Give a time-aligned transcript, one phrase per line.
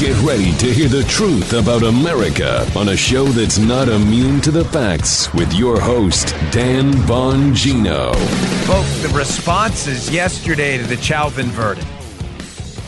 [0.00, 4.50] Get ready to hear the truth about America on a show that's not immune to
[4.50, 8.16] the facts with your host, Dan Bongino.
[8.64, 11.86] Folks, the responses yesterday to the Chauvin verdict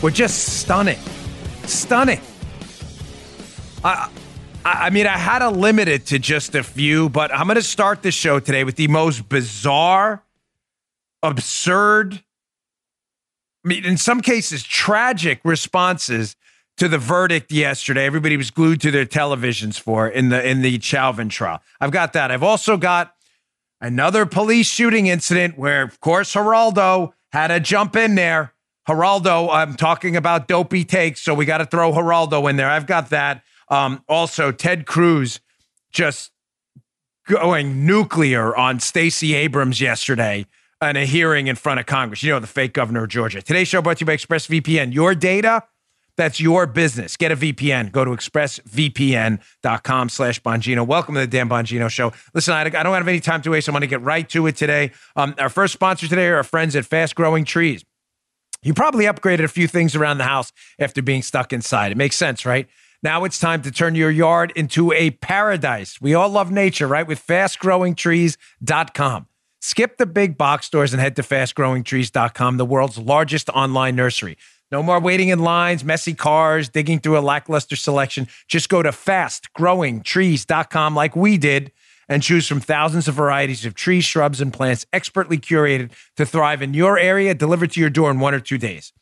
[0.02, 0.98] were just stunning.
[1.64, 2.22] Stunning.
[3.84, 4.08] I,
[4.64, 7.62] I mean, I had to limit it to just a few, but I'm going to
[7.62, 10.24] start the show today with the most bizarre,
[11.22, 12.22] absurd,
[13.64, 16.36] I mean, in some cases, tragic responses
[16.82, 18.06] to the verdict yesterday.
[18.06, 21.62] Everybody was glued to their televisions for in the in the Chauvin trial.
[21.80, 22.32] I've got that.
[22.32, 23.14] I've also got
[23.80, 28.52] another police shooting incident where, of course, Geraldo had to jump in there.
[28.88, 32.68] Geraldo, I'm talking about dopey takes, so we got to throw Geraldo in there.
[32.68, 33.44] I've got that.
[33.68, 35.38] Um, also, Ted Cruz
[35.92, 36.32] just
[37.28, 40.46] going nuclear on Stacey Abrams yesterday
[40.82, 42.24] in a hearing in front of Congress.
[42.24, 43.40] You know, the fake governor of Georgia.
[43.40, 44.92] Today's show brought to you by ExpressVPN.
[44.92, 45.62] Your data,
[46.16, 47.16] that's your business.
[47.16, 47.90] Get a VPN.
[47.90, 50.86] Go to expressvpn.com slash Bongino.
[50.86, 52.12] Welcome to the Dan Bongino Show.
[52.34, 53.68] Listen, I, don't have any time to waste.
[53.68, 54.92] I'm going to get right to it today.
[55.16, 57.84] Um, our first sponsor today are our friends at Fast Growing Trees.
[58.62, 61.92] You probably upgraded a few things around the house after being stuck inside.
[61.92, 62.68] It makes sense, right?
[63.02, 66.00] Now it's time to turn your yard into a paradise.
[66.00, 67.06] We all love nature, right?
[67.06, 69.26] With fastgrowingtrees.com.
[69.60, 74.38] Skip the big box stores and head to fastgrowingtrees.com, the world's largest online nursery.
[74.72, 78.26] No more waiting in lines, messy cars, digging through a lackluster selection.
[78.48, 81.72] Just go to fastgrowingtrees.com like we did
[82.08, 86.62] and choose from thousands of varieties of trees, shrubs, and plants expertly curated to thrive
[86.62, 88.94] in your area, delivered to your door in one or two days.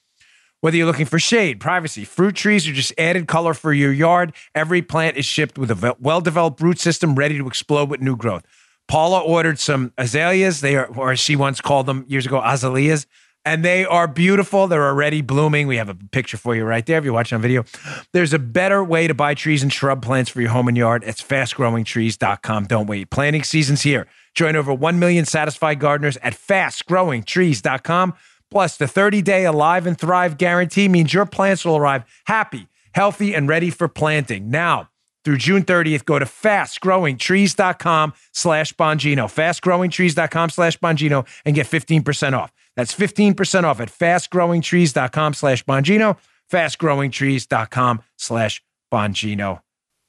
[0.61, 4.33] Whether you're looking for shade, privacy, fruit trees, or just added color for your yard,
[4.57, 8.17] every plant is shipped with a well developed root system ready to explode with new
[8.17, 8.43] growth.
[8.89, 10.63] Paula ordered some azaleas.
[10.63, 13.07] They are, or she once called them years ago, azaleas,
[13.45, 14.67] and they are beautiful.
[14.67, 15.67] They're already blooming.
[15.67, 17.65] We have a picture for you right there if you're watching on video.
[18.13, 21.05] There's a better way to buy trees and shrub plants for your home and yard.
[21.07, 22.67] It's fastgrowingtrees.com.
[22.67, 23.11] Don't wait.
[23.11, 24.07] Planting season's here.
[24.35, 28.15] Join over 1 million satisfied gardeners at fastgrowingtrees.com.
[28.51, 33.35] Plus, the 30 day Alive and Thrive guarantee means your plants will arrive happy, healthy,
[33.35, 34.51] and ready for planting.
[34.51, 34.91] Now,
[35.25, 39.25] through June 30th, go to fastgrowingtrees.com slash Bongino.
[39.27, 42.53] Fastgrowingtrees.com slash Bongino and get 15% off.
[42.81, 46.17] That's 15% off at fastgrowingtrees.com slash Bongino.
[46.51, 49.61] Fastgrowingtrees.com slash Bongino.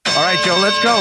[0.06, 0.94] All right, Joe, let's go.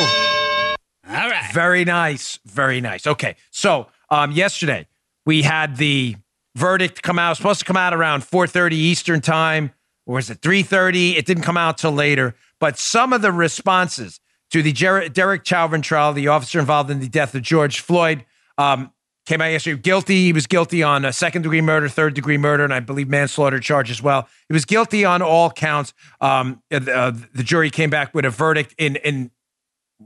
[1.07, 1.53] All right.
[1.53, 2.39] Very nice.
[2.45, 3.07] Very nice.
[3.07, 3.37] Okay.
[3.51, 4.85] So um, yesterday
[5.25, 6.17] we had the
[6.57, 7.27] verdict come out.
[7.27, 9.71] It was supposed to come out around 4:30 Eastern time,
[10.05, 11.15] or was it 3:30?
[11.15, 12.35] It didn't come out till later.
[12.59, 16.99] But some of the responses to the Jer- Derek Chauvin trial, the officer involved in
[16.99, 18.25] the death of George Floyd,
[18.57, 18.91] um,
[19.25, 19.81] came out yesterday.
[19.81, 20.25] Guilty.
[20.25, 23.59] He was guilty on a second degree murder, third degree murder, and I believe manslaughter
[23.59, 24.27] charge as well.
[24.47, 25.93] He was guilty on all counts.
[26.19, 29.31] Um, uh, the jury came back with a verdict in in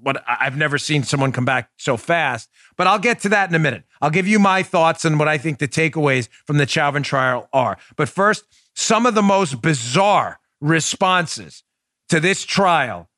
[0.02, 2.50] what I've never seen someone come back so fast.
[2.76, 3.84] But I'll get to that in a minute.
[4.02, 7.48] I'll give you my thoughts and what I think the takeaways from the Chauvin trial
[7.54, 7.78] are.
[7.96, 8.44] But first,
[8.76, 11.64] some of the most bizarre responses
[12.10, 13.10] to this trial,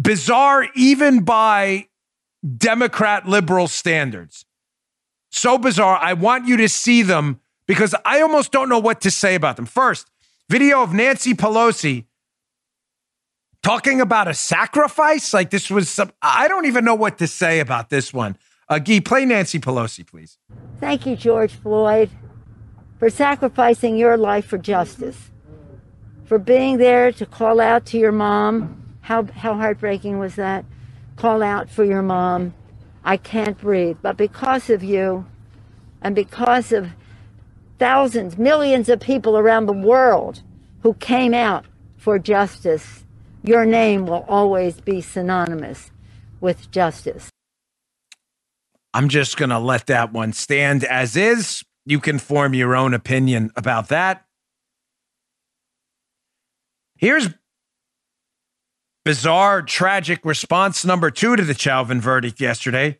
[0.00, 1.88] bizarre even by
[2.56, 4.44] Democrat liberal standards.
[5.30, 5.98] So bizarre.
[6.00, 9.56] I want you to see them because I almost don't know what to say about
[9.56, 9.66] them.
[9.66, 10.10] First,
[10.48, 12.06] video of Nancy Pelosi
[13.62, 15.34] talking about a sacrifice.
[15.34, 18.36] Like this was some, I don't even know what to say about this one.
[18.68, 20.38] Uh, Guy, play Nancy Pelosi, please.
[20.80, 22.10] Thank you, George Floyd,
[22.98, 25.30] for sacrificing your life for justice
[26.28, 28.82] for being there to call out to your mom.
[29.00, 30.66] How, how heartbreaking was that?
[31.16, 32.52] Call out for your mom.
[33.04, 33.98] I can't breathe.
[34.02, 35.26] But because of you
[36.02, 36.90] and because of
[37.78, 40.42] thousands, millions of people around the world
[40.82, 41.66] who came out
[41.96, 43.04] for justice,
[43.42, 45.90] your name will always be synonymous
[46.40, 47.30] with justice.
[48.94, 51.64] I'm just going to let that one stand as is.
[51.86, 54.24] You can form your own opinion about that.
[56.96, 57.28] Here's
[59.08, 62.98] bizarre, tragic response number two to the Chauvin verdict yesterday.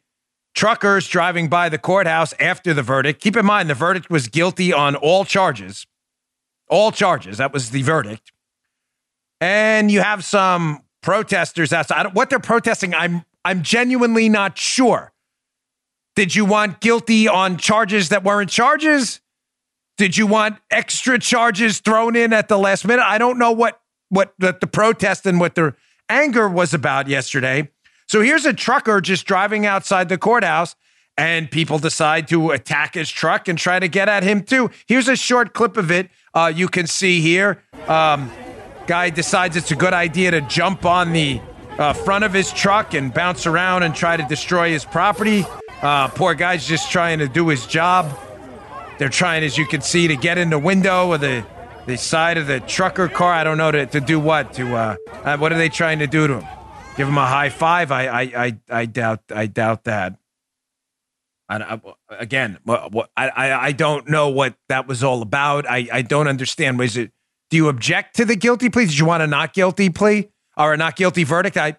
[0.54, 3.20] Truckers driving by the courthouse after the verdict.
[3.20, 5.86] Keep in mind, the verdict was guilty on all charges.
[6.70, 7.36] All charges.
[7.36, 8.32] That was the verdict.
[9.42, 12.14] And you have some protesters outside.
[12.14, 15.12] What they're protesting, I'm I'm genuinely not sure.
[16.16, 19.20] Did you want guilty on charges that weren't charges?
[19.98, 23.04] Did you want extra charges thrown in at the last minute?
[23.04, 25.76] I don't know what what the, protest and what their
[26.08, 27.70] anger was about yesterday.
[28.06, 30.74] So here's a trucker just driving outside the courthouse,
[31.16, 34.70] and people decide to attack his truck and try to get at him too.
[34.86, 36.10] Here's a short clip of it.
[36.34, 37.62] Uh, you can see here.
[37.86, 38.30] Um,
[38.88, 41.42] Guy decides it's a good idea to jump on the
[41.78, 45.44] uh, front of his truck and bounce around and try to destroy his property.
[45.82, 48.18] Uh, poor guy's just trying to do his job.
[48.96, 51.44] They're trying, as you can see, to get in the window of the
[51.88, 53.32] the side of the trucker car.
[53.32, 56.06] I don't know to, to do what to uh, uh, what are they trying to
[56.06, 56.48] do to him?
[56.96, 57.90] Give him a high five?
[57.90, 60.18] I I I, I doubt I doubt that.
[61.48, 61.80] I, I,
[62.10, 63.30] again, what, I,
[63.68, 65.66] I don't know what that was all about.
[65.66, 66.78] I, I don't understand.
[66.78, 67.10] Was it?
[67.48, 68.84] Do you object to the guilty plea?
[68.84, 71.56] Did you want a not guilty plea or a not guilty verdict?
[71.56, 71.78] I,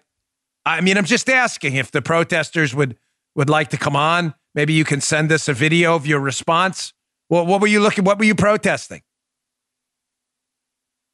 [0.66, 2.96] I mean, I'm just asking if the protesters would
[3.36, 4.34] would like to come on.
[4.56, 6.92] Maybe you can send us a video of your response.
[7.28, 8.02] Well, what were you looking?
[8.02, 9.02] What were you protesting?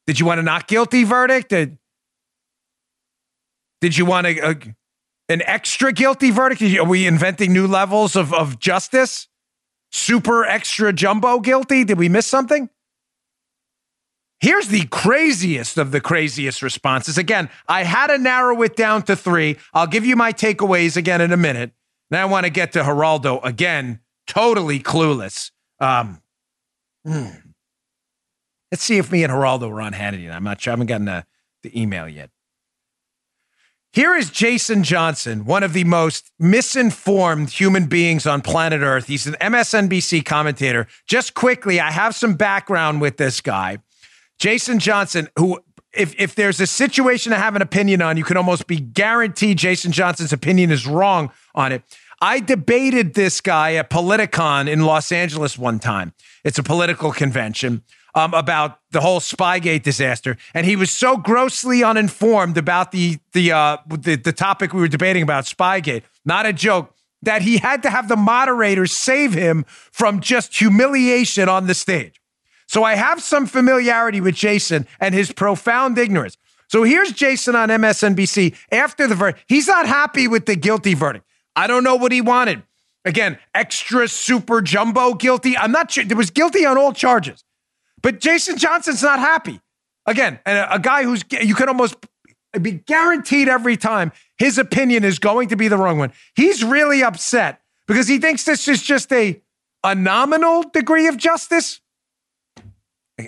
[0.07, 1.51] Did you want a not guilty verdict?
[1.51, 1.79] Did,
[3.81, 4.57] did you want a, a
[5.29, 6.63] an extra guilty verdict?
[6.63, 9.29] Are we inventing new levels of, of justice?
[9.91, 11.85] Super extra jumbo guilty?
[11.85, 12.71] Did we miss something?
[14.39, 17.17] Here's the craziest of the craziest responses.
[17.17, 19.57] Again, I had to narrow it down to three.
[19.73, 21.73] I'll give you my takeaways again in a minute.
[22.11, 25.51] Now I want to get to Geraldo again, totally clueless.
[25.81, 26.21] Um,
[27.05, 27.29] hmm.
[28.71, 30.31] Let's see if me and Geraldo are on Hannity.
[30.31, 30.73] I'm not sure.
[30.73, 31.25] I haven't gotten the,
[31.63, 32.31] the email yet.
[33.93, 39.07] Here is Jason Johnson, one of the most misinformed human beings on planet Earth.
[39.07, 40.87] He's an MSNBC commentator.
[41.07, 43.79] Just quickly, I have some background with this guy.
[44.39, 45.61] Jason Johnson, who,
[45.95, 49.57] if, if there's a situation to have an opinion on, you can almost be guaranteed
[49.57, 51.83] Jason Johnson's opinion is wrong on it.
[52.21, 56.13] I debated this guy at Politicon in Los Angeles one time.
[56.45, 57.83] It's a political convention
[58.17, 63.53] um, about the whole Spygate disaster, and he was so grossly uninformed about the the,
[63.53, 66.03] uh, the the topic we were debating about Spygate.
[66.25, 66.93] Not a joke.
[67.23, 72.21] That he had to have the moderators save him from just humiliation on the stage.
[72.69, 76.37] So I have some familiarity with Jason and his profound ignorance.
[76.69, 79.45] So here's Jason on MSNBC after the verdict.
[79.49, 81.25] He's not happy with the guilty verdict.
[81.57, 82.63] I don't know what he wanted.
[83.05, 85.57] Again, extra super jumbo guilty.
[85.57, 86.05] I'm not sure.
[86.05, 87.45] There was guilty on all charges.
[88.07, 89.61] But Jason Johnson's not happy.
[90.07, 91.97] Again, and a, a guy who's you can almost
[92.63, 96.13] be guaranteed every time his opinion is going to be the wrong one.
[96.37, 99.43] He's really upset because he thinks this is just a
[99.83, 101.81] a nominal degree of justice.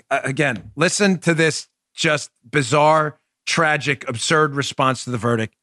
[0.09, 5.55] Again, listen to this just bizarre, tragic, absurd response to the verdict.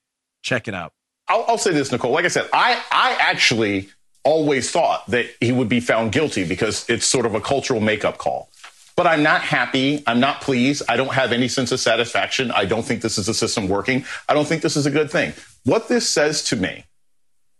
[0.42, 0.92] Check it out.
[1.26, 2.10] I'll, I'll say this, Nicole.
[2.12, 3.88] Like I said, I I actually
[4.24, 8.18] always thought that he would be found guilty because it's sort of a cultural makeup
[8.18, 8.50] call.
[8.96, 10.02] But I'm not happy.
[10.06, 10.82] I'm not pleased.
[10.88, 12.50] I don't have any sense of satisfaction.
[12.50, 14.04] I don't think this is a system working.
[14.28, 15.34] I don't think this is a good thing.
[15.64, 16.84] What this says to me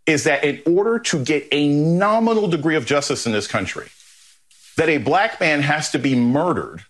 [0.07, 3.89] is that in order to get a nominal degree of justice in this country,
[4.77, 6.85] that a black man has to be murdered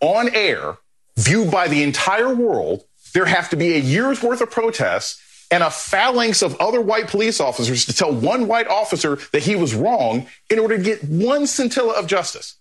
[0.00, 0.78] on air,
[1.16, 2.84] viewed by the entire world.
[3.12, 5.20] There have to be a year's worth of protests
[5.50, 9.54] and a phalanx of other white police officers to tell one white officer that he
[9.54, 12.56] was wrong in order to get one scintilla of justice.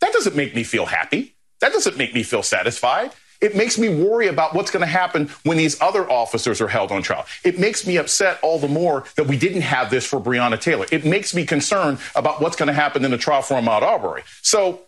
[0.00, 1.34] That doesn't make me feel happy.
[1.60, 3.12] That doesn't make me feel satisfied.
[3.40, 6.92] It makes me worry about what's going to happen when these other officers are held
[6.92, 7.24] on trial.
[7.42, 10.84] It makes me upset all the more that we didn't have this for Breonna Taylor.
[10.92, 14.24] It makes me concerned about what's going to happen in the trial for Ahmaud Arbery.
[14.42, 14.82] So,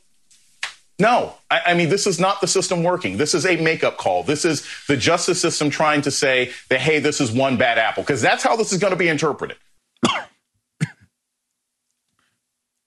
[0.98, 3.16] no, I, I, mean, this is not the system working.
[3.16, 4.22] This is a makeup call.
[4.22, 8.02] This is the justice system trying to say that, hey, this is one bad apple,
[8.02, 9.56] because that's how this is going to be interpreted.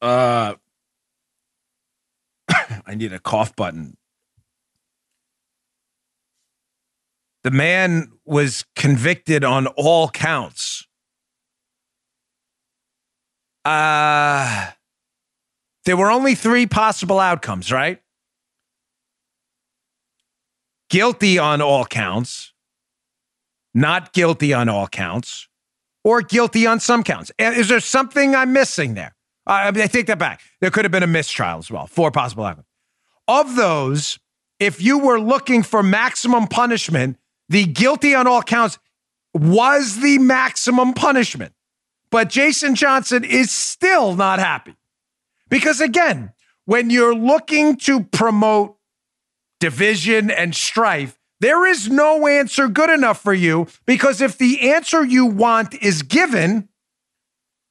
[0.02, 0.54] uh,
[2.86, 3.98] I need a cough button.
[7.44, 10.88] The man was convicted on all counts.
[13.64, 14.72] Uh,
[15.86, 18.02] there were only three possible outcomes, right?
[20.90, 22.54] Guilty on all counts,
[23.74, 25.48] not guilty on all counts,
[26.04, 27.32] or guilty on some counts.
[27.40, 29.16] Is there something I'm missing there?
[29.48, 30.42] I, I take that back.
[30.62, 31.88] There could have been a mistrial as well.
[31.88, 32.65] Four possible outcomes.
[33.28, 34.20] Of those,
[34.60, 37.18] if you were looking for maximum punishment,
[37.50, 38.78] the guilty on all counts
[39.34, 41.54] was the maximum punishment.
[42.12, 44.76] But Jason Johnson is still not happy.
[45.50, 46.32] Because again,
[46.66, 48.78] when you're looking to promote
[49.60, 55.04] division and strife, there is no answer good enough for you because if the answer
[55.04, 56.70] you want is given,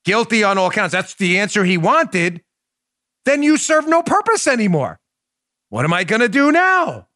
[0.05, 2.43] guilty on all counts, that's the answer he wanted,
[3.25, 5.01] then you serve no purpose anymore.
[5.75, 7.09] What am I going to do now?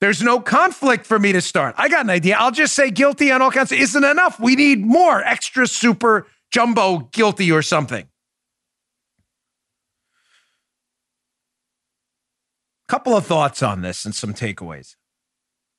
[0.00, 1.76] There's no conflict for me to start.
[1.78, 2.36] I got an idea.
[2.36, 4.40] I'll just say guilty on all counts isn't enough.
[4.40, 8.08] We need more extra super jumbo guilty or something.
[12.88, 14.96] Couple of thoughts on this and some takeaways.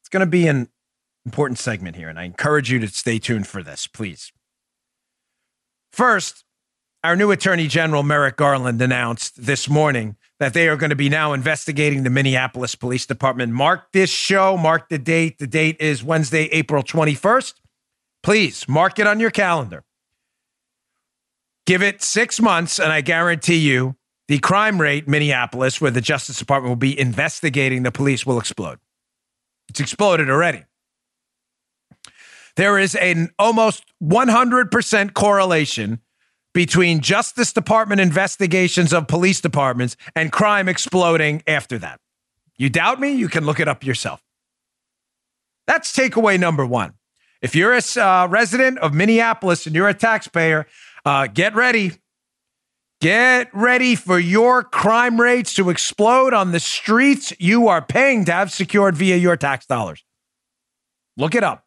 [0.02, 0.70] It's going to be an
[1.26, 4.32] important segment here, and I encourage you to stay tuned for this, please.
[5.92, 6.46] First,
[7.04, 11.10] our new Attorney General, Merrick Garland, announced this morning that they are going to be
[11.10, 13.54] now investigating the Minneapolis Police Department.
[13.54, 15.38] Mark this show, mark the date.
[15.38, 17.54] The date is Wednesday, April 21st.
[18.24, 19.84] Please mark it on your calendar.
[21.66, 23.96] Give it six months, and I guarantee you
[24.28, 28.80] the crime rate, Minneapolis, where the Justice Department will be investigating the police, will explode.
[29.70, 30.64] It's exploded already.
[32.56, 36.00] There is an almost 100% correlation
[36.54, 42.00] between Justice Department investigations of police departments and crime exploding after that.
[42.58, 43.14] You doubt me?
[43.14, 44.22] You can look it up yourself.
[45.68, 46.94] That's takeaway number one.
[47.42, 50.68] If you're a uh, resident of Minneapolis and you're a taxpayer,
[51.06, 51.94] uh, get ready.
[53.02, 58.34] Get ready for your crime rates to explode on the streets you are paying to
[58.34, 60.04] have secured via your tax dollars.
[61.16, 61.66] Look it up.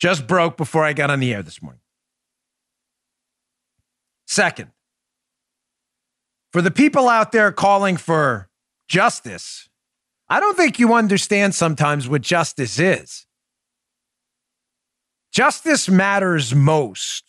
[0.00, 1.79] Just broke before I got on the air this morning.
[4.30, 4.70] Second,
[6.52, 8.48] for the people out there calling for
[8.86, 9.68] justice,
[10.28, 13.26] I don't think you understand sometimes what justice is.
[15.32, 17.24] Justice matters most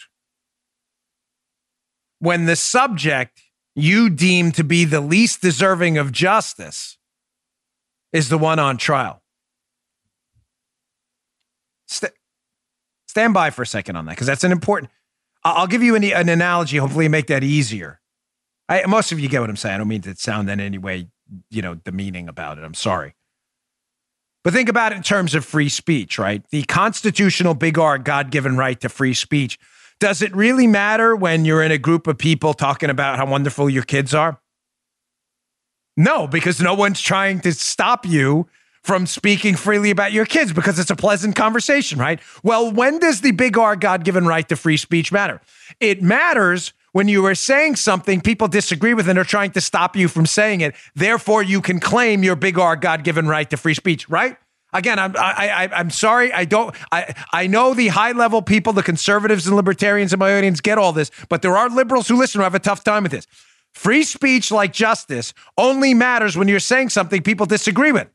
[2.20, 3.42] when the subject
[3.74, 7.00] you deem to be the least deserving of justice
[8.14, 9.24] is the one on trial.
[11.88, 12.14] St-
[13.08, 14.92] stand by for a second on that because that's an important.
[15.44, 18.00] I'll give you an, an analogy, hopefully, make that easier.
[18.70, 19.76] I, most of you get what I'm saying.
[19.76, 21.08] I don't mean to sound in any way,
[21.50, 22.64] you know, demeaning about it.
[22.64, 23.16] I'm sorry.
[24.44, 26.44] But think about it in terms of free speech, right?
[26.50, 29.60] The constitutional big R God given right to free speech
[30.02, 33.70] does it really matter when you're in a group of people talking about how wonderful
[33.70, 34.42] your kids are?
[35.96, 38.48] No, because no one's trying to stop you
[38.84, 42.20] from speaking freely about your kids because it's a pleasant conversation, right?
[42.44, 45.40] Well, when does the big R God given right to free speech matter?
[45.80, 49.96] It matters when you are saying something people disagree with and are trying to stop
[49.96, 50.76] you from saying it.
[50.96, 54.38] Therefore, you can claim your big R God given right to free speech, right?
[54.74, 56.32] Again, I'm I, I, am sorry.
[56.32, 56.74] I don't.
[56.92, 60.78] I I know the high level people, the conservatives and libertarians in my audience get
[60.78, 63.28] all this, but there are liberals who listen who have a tough time with this.
[63.74, 68.08] Free speech, like justice, only matters when you're saying something people disagree with,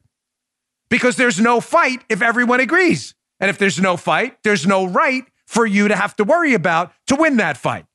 [0.88, 5.24] because there's no fight if everyone agrees, and if there's no fight, there's no right
[5.46, 7.86] for you to have to worry about to win that fight.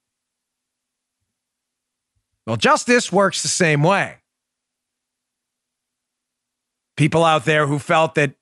[2.47, 4.17] Well, justice works the same way.
[6.97, 8.33] People out there who felt that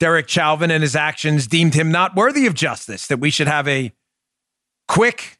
[0.00, 3.68] Derek Chauvin and his actions deemed him not worthy of justice, that we should have
[3.68, 3.92] a
[4.88, 5.38] quick,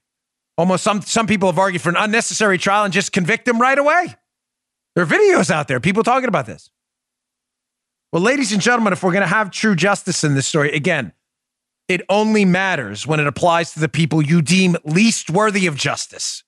[0.56, 3.78] almost some, some people have argued for an unnecessary trial and just convict him right
[3.78, 4.14] away.
[4.94, 6.70] There are videos out there, people talking about this.
[8.14, 11.12] Well, ladies and gentlemen, if we're going to have true justice in this story, again,
[11.88, 16.44] it only matters when it applies to the people you deem least worthy of justice.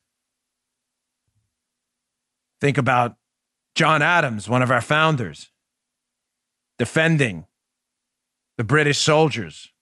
[2.61, 3.16] Think about
[3.75, 5.50] John Adams, one of our founders,
[6.78, 7.46] defending
[8.58, 9.73] the British soldiers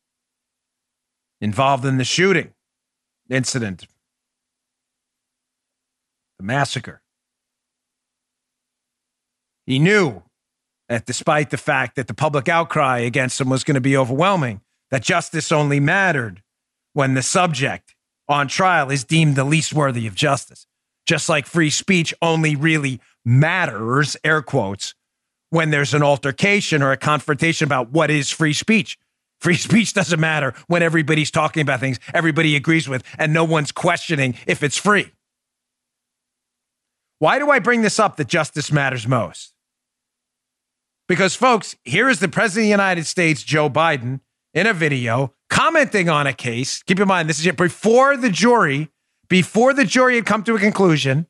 [1.43, 2.55] involved in the shooting
[3.29, 3.87] incident,
[6.38, 7.03] the massacre.
[9.67, 10.23] He knew
[10.88, 14.61] that despite the fact that the public outcry against him was going to be overwhelming,
[14.91, 16.43] that justice only mattered
[16.93, 17.95] when the subject
[18.29, 20.67] on trial is deemed the least worthy of justice.
[21.07, 24.95] Just like free speech only really matters, air quotes,
[25.50, 28.99] when there's an altercation or a confrontation about what is free speech.
[29.41, 33.73] Free speech doesn't matter when everybody's talking about things everybody agrees with and no one's
[33.73, 35.11] questioning if it's free.
[37.19, 39.53] Why do I bring this up that justice matters most?
[41.06, 44.20] Because, folks, here is the President of the United States, Joe Biden,
[44.54, 46.82] in a video commenting on a case.
[46.82, 48.90] Keep in mind, this is before the jury,
[49.28, 51.26] before the jury had come to a conclusion.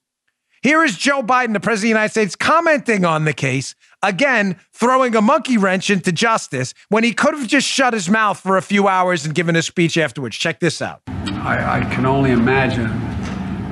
[0.62, 4.56] Here is Joe Biden, the President of the United States, commenting on the case, again,
[4.72, 8.56] throwing a monkey wrench into justice when he could have just shut his mouth for
[8.56, 10.36] a few hours and given a speech afterwards.
[10.36, 11.02] Check this out.
[11.06, 12.88] I, I can only imagine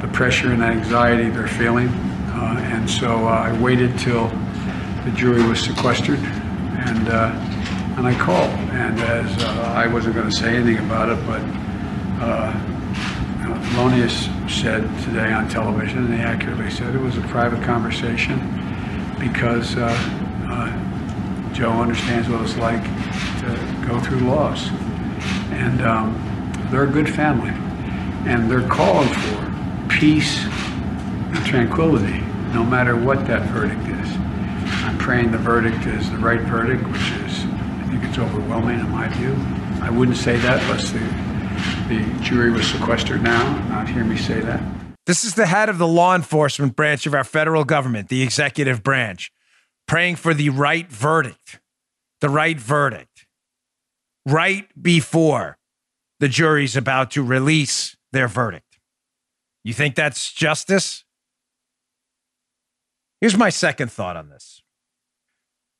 [0.02, 1.88] the pressure and anxiety they're feeling.
[1.88, 4.30] Uh, and so uh, I waited till
[5.04, 7.32] the jury was sequestered and, uh,
[7.96, 8.50] and I called.
[8.70, 11.40] And as uh, I wasn't going to say anything about it, but
[12.24, 12.52] uh,
[14.52, 18.38] said today on television, and he accurately said it was a private conversation
[19.18, 19.88] because uh,
[20.48, 22.82] uh, Joe understands what it's like
[23.40, 24.68] to go through loss.
[25.50, 27.50] And um, they're a good family.
[28.30, 32.20] And they're calling for peace and tranquility,
[32.52, 34.21] no matter what that verdict is.
[34.82, 38.90] I'm praying the verdict is the right verdict, which is I think it's overwhelming in
[38.90, 39.34] my view.
[39.80, 40.98] I wouldn't say that unless the,
[41.88, 43.66] the jury was sequestered now.
[43.68, 44.62] Not hear me say that.
[45.06, 48.82] This is the head of the law enforcement branch of our federal government, the executive
[48.82, 49.32] branch,
[49.86, 51.60] praying for the right verdict.
[52.20, 53.26] The right verdict.
[54.26, 55.58] Right before
[56.20, 58.78] the jury's about to release their verdict.
[59.64, 61.04] You think that's justice?
[63.20, 64.61] Here's my second thought on this.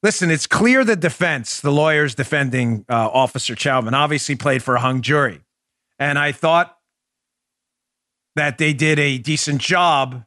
[0.02, 4.80] Listen, it's clear the defense, the lawyers defending uh, Officer Chauvin, obviously played for a
[4.80, 5.40] hung jury.
[5.98, 6.76] And I thought
[8.34, 10.24] that they did a decent job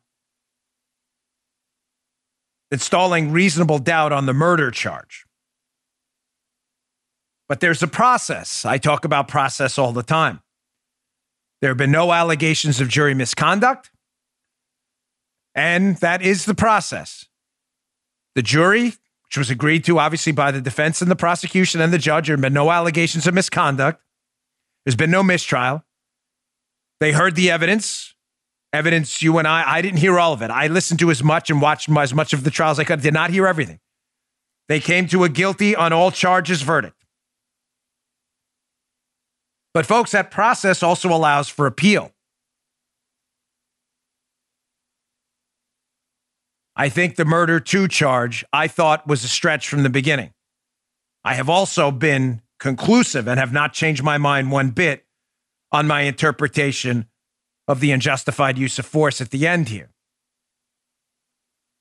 [2.71, 5.25] installing reasonable doubt on the murder charge.
[7.47, 8.65] But there's a process.
[8.65, 10.41] I talk about process all the time.
[11.61, 13.91] There have been no allegations of jury misconduct.
[15.53, 17.27] And that is the process.
[18.35, 18.93] The jury,
[19.27, 22.35] which was agreed to obviously by the defense and the prosecution and the judge, there
[22.35, 24.01] have been no allegations of misconduct.
[24.85, 25.83] There's been no mistrial.
[26.99, 28.13] They heard the evidence.
[28.71, 30.51] Evidence you and I, I didn't hear all of it.
[30.51, 33.01] I listened to as much and watched as much of the trials I could.
[33.01, 33.79] Did not hear everything.
[34.67, 37.05] They came to a guilty on all charges verdict.
[39.73, 42.11] But, folks, that process also allows for appeal.
[46.75, 50.33] I think the murder two charge I thought was a stretch from the beginning.
[51.23, 55.05] I have also been conclusive and have not changed my mind one bit
[55.71, 57.07] on my interpretation
[57.67, 59.91] of the unjustified use of force at the end here.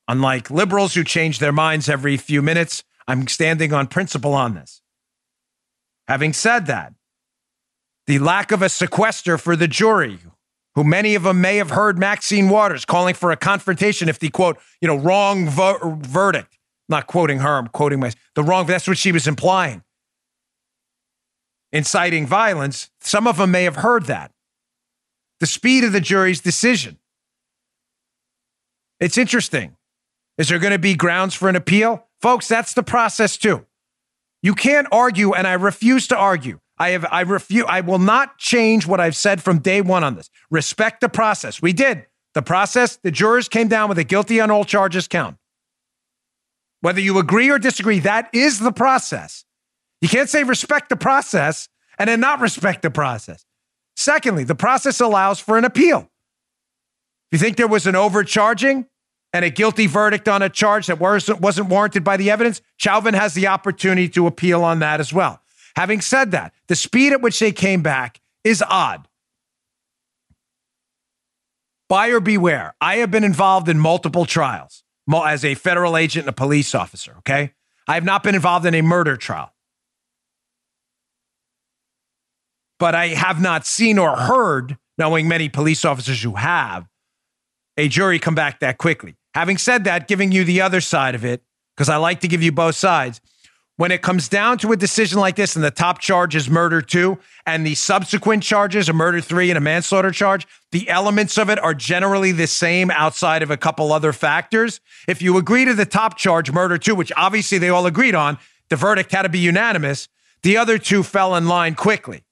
[0.08, 4.82] Unlike liberals who change their minds every few minutes, I'm standing on principle on this.
[6.08, 6.92] Having said that,
[8.06, 10.18] the lack of a sequester for the jury,
[10.74, 14.28] who many of them may have heard Maxine Waters calling for a confrontation if the
[14.28, 16.58] quote, you know, wrong vo- verdict.
[16.88, 18.66] not quoting her, I'm quoting my the wrong.
[18.66, 19.82] That's what she was implying.
[21.72, 22.90] Inciting violence.
[23.00, 24.32] Some of them may have heard that
[25.40, 26.98] the speed of the jury's decision.
[29.00, 29.76] It's interesting.
[30.38, 32.06] Is there going to be grounds for an appeal?
[32.20, 33.66] Folks, that's the process too.
[34.42, 36.60] You can't argue, and I refuse to argue.
[36.78, 40.16] I have I refuse I will not change what I've said from day one on
[40.16, 40.28] this.
[40.50, 41.62] Respect the process.
[41.62, 42.06] We did.
[42.34, 45.36] The process, the jurors came down with a guilty on all charges count.
[46.80, 49.44] Whether you agree or disagree, that is the process.
[50.00, 53.46] You can't say respect the process and then not respect the process.
[53.96, 56.10] Secondly, the process allows for an appeal.
[57.30, 58.86] If you think there was an overcharging
[59.32, 63.34] and a guilty verdict on a charge that wasn't, warranted by the evidence, Chauvin has
[63.34, 65.40] the opportunity to appeal on that as well.
[65.76, 69.08] Having said that, the speed at which they came back is odd.
[71.88, 72.74] Buyer beware.
[72.80, 77.16] I have been involved in multiple trials as a federal agent and a police officer,
[77.18, 77.52] okay?
[77.86, 79.54] I have not been involved in a murder trial.
[82.78, 86.86] but I have not seen or heard, knowing many police officers who have,
[87.76, 89.16] a jury come back that quickly.
[89.34, 91.42] Having said that, giving you the other side of it,
[91.74, 93.22] because I like to give you both sides.
[93.76, 96.80] When it comes down to a decision like this, and the top charge is murder
[96.80, 101.50] two, and the subsequent charges are murder three and a manslaughter charge, the elements of
[101.50, 104.80] it are generally the same outside of a couple other factors.
[105.08, 108.38] If you agree to the top charge, murder two, which obviously they all agreed on,
[108.68, 110.08] the verdict had to be unanimous.
[110.44, 112.22] The other two fell in line quickly.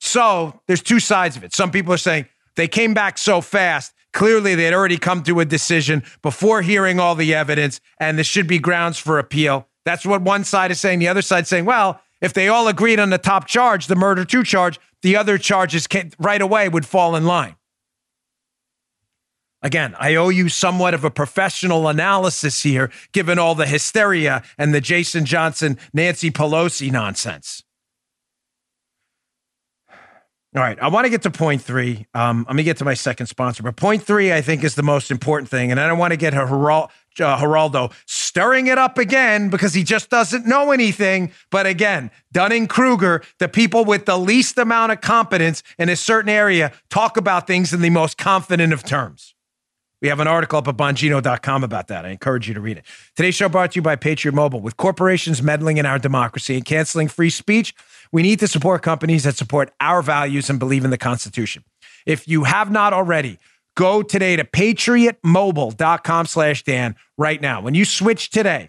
[0.00, 1.54] So there's two sides of it.
[1.54, 2.26] Some people are saying
[2.56, 3.94] they came back so fast.
[4.12, 8.24] Clearly, they had already come to a decision before hearing all the evidence, and there
[8.24, 9.68] should be grounds for appeal.
[9.84, 10.98] That's what one side is saying.
[10.98, 14.24] The other side saying, well, if they all agreed on the top charge, the murder
[14.24, 15.88] two charge, the other charges
[16.18, 17.56] right away would fall in line.
[19.62, 24.74] Again, I owe you somewhat of a professional analysis here, given all the hysteria and
[24.74, 27.62] the Jason Johnson, Nancy Pelosi nonsense.
[30.56, 32.06] All right, I want to get to point three.
[32.12, 34.82] Um, let me get to my second sponsor, but point three I think is the
[34.82, 38.98] most important thing, and I don't want to get Geraldo, uh, Geraldo stirring it up
[38.98, 41.32] again because he just doesn't know anything.
[41.50, 46.28] But again, Dunning Kruger, the people with the least amount of competence in a certain
[46.28, 49.34] area, talk about things in the most confident of terms.
[50.00, 52.06] We have an article up at Bongino.com about that.
[52.06, 52.84] I encourage you to read it.
[53.14, 54.60] Today's show brought to you by Patriot Mobile.
[54.60, 57.74] With corporations meddling in our democracy and canceling free speech,
[58.10, 61.64] we need to support companies that support our values and believe in the Constitution.
[62.06, 63.38] If you have not already,
[63.80, 67.62] go today to patriotmobile.com slash Dan right now.
[67.62, 68.68] When you switch today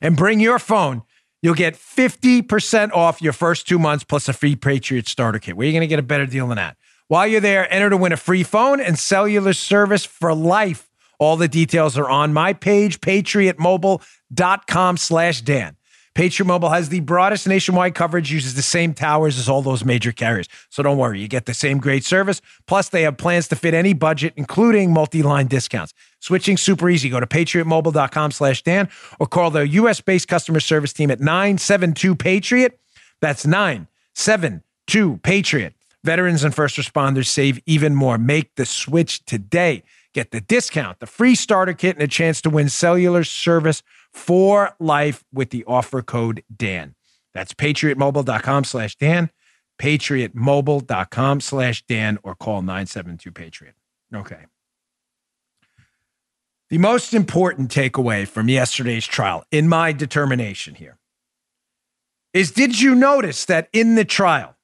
[0.00, 1.02] and bring your phone,
[1.42, 5.58] you'll get 50% off your first two months plus a free Patriot starter kit.
[5.58, 6.78] Where are you going to get a better deal than that?
[7.08, 10.88] While you're there, enter to win a free phone and cellular service for life.
[11.18, 15.76] All the details are on my page, patriotmobile.com slash Dan.
[16.14, 20.12] Patriot Mobile has the broadest nationwide coverage, uses the same towers as all those major
[20.12, 20.46] carriers.
[20.68, 22.42] So don't worry, you get the same great service.
[22.66, 25.94] Plus, they have plans to fit any budget, including multi-line discounts.
[26.20, 27.08] Switching super easy.
[27.08, 32.72] Go to patriotmobile.com slash Dan or call the US-based customer service team at 972-PATRIOT.
[33.20, 35.72] That's 972-PATRIOT.
[36.04, 38.18] Veterans and first responders save even more.
[38.18, 39.82] Make the switch today.
[40.12, 44.74] Get the discount, the free starter kit, and a chance to win cellular service for
[44.78, 46.94] life with the offer code Dan.
[47.34, 49.30] That's patriotmobile.com slash Dan,
[49.80, 53.74] patriotmobile.com slash Dan, or call 972 Patriot.
[54.14, 54.46] Okay.
[56.68, 60.98] The most important takeaway from yesterday's trial, in my determination here,
[62.32, 64.56] is did you notice that in the trial,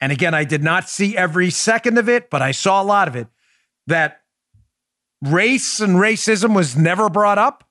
[0.00, 3.06] and again, I did not see every second of it, but I saw a lot
[3.06, 3.28] of it,
[3.86, 4.22] that
[5.22, 7.64] race and racism was never brought up?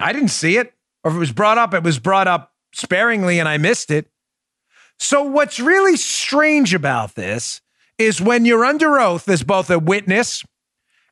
[0.00, 0.72] I didn't see it.
[1.04, 4.10] Or if it was brought up, it was brought up sparingly and I missed it.
[4.98, 7.62] So, what's really strange about this
[7.96, 10.44] is when you're under oath as both a witness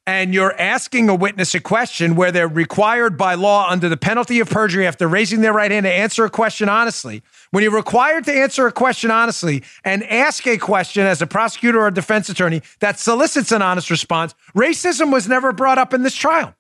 [0.06, 4.40] and you're asking a witness a question where they're required by law under the penalty
[4.40, 8.24] of perjury after raising their right hand to answer a question honestly, when you're required
[8.24, 12.28] to answer a question honestly and ask a question as a prosecutor or a defense
[12.30, 16.54] attorney that solicits an honest response, racism was never brought up in this trial.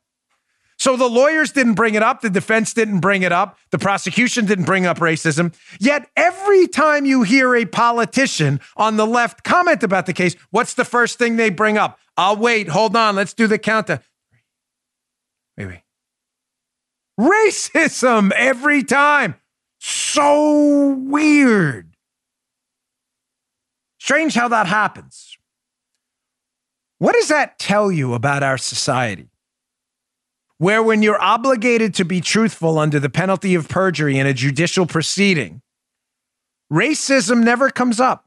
[0.78, 2.20] So the lawyers didn't bring it up.
[2.20, 3.58] The defense didn't bring it up.
[3.70, 5.52] The prosecution didn't bring up racism.
[5.80, 10.74] Yet every time you hear a politician on the left comment about the case, what's
[10.74, 11.98] the first thing they bring up?
[12.16, 12.68] I'll wait.
[12.68, 13.16] Hold on.
[13.16, 14.00] Let's do the counter.
[15.56, 15.82] Wait, wait.
[17.18, 19.34] Racism every time.
[19.80, 21.96] So weird.
[23.98, 25.36] Strange how that happens.
[26.98, 29.28] What does that tell you about our society?
[30.58, 34.86] Where, when you're obligated to be truthful under the penalty of perjury in a judicial
[34.86, 35.62] proceeding,
[36.72, 38.26] racism never comes up.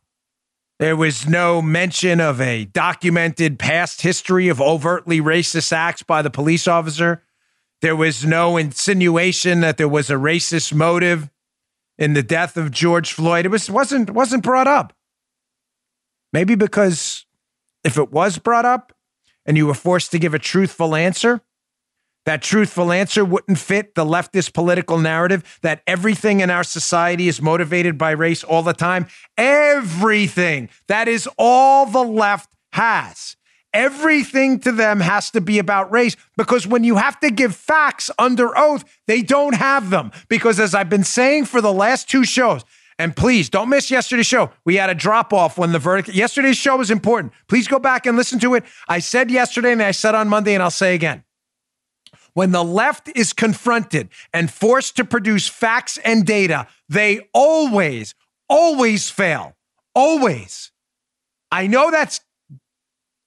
[0.80, 6.32] There was no mention of a documented past history of overtly racist acts by the
[6.32, 7.22] police officer.
[7.82, 11.30] There was no insinuation that there was a racist motive
[12.00, 13.46] in the death of George Floyd.
[13.46, 14.94] It was wasn't wasn't brought up.
[16.34, 17.26] Maybe because
[17.84, 18.92] if it was brought up
[19.46, 21.42] and you were forced to give a truthful answer,
[22.26, 27.42] that truthful answer wouldn't fit the leftist political narrative that everything in our society is
[27.42, 29.08] motivated by race all the time.
[29.38, 30.70] Everything.
[30.88, 33.36] That is all the left has.
[33.74, 38.12] Everything to them has to be about race because when you have to give facts
[38.20, 40.12] under oath, they don't have them.
[40.28, 42.66] Because as I've been saying for the last two shows,
[43.00, 44.52] and please don't miss yesterday's show.
[44.66, 46.10] We had a drop off when the verdict.
[46.10, 47.34] Yesterday's show was important.
[47.48, 48.64] Please go back and listen to it.
[48.88, 51.24] I said yesterday and I said on Monday, and I'll say again.
[52.34, 58.16] When the left is confronted and forced to produce facts and data, they always,
[58.48, 59.56] always fail.
[59.94, 60.72] Always.
[61.52, 62.22] I know that's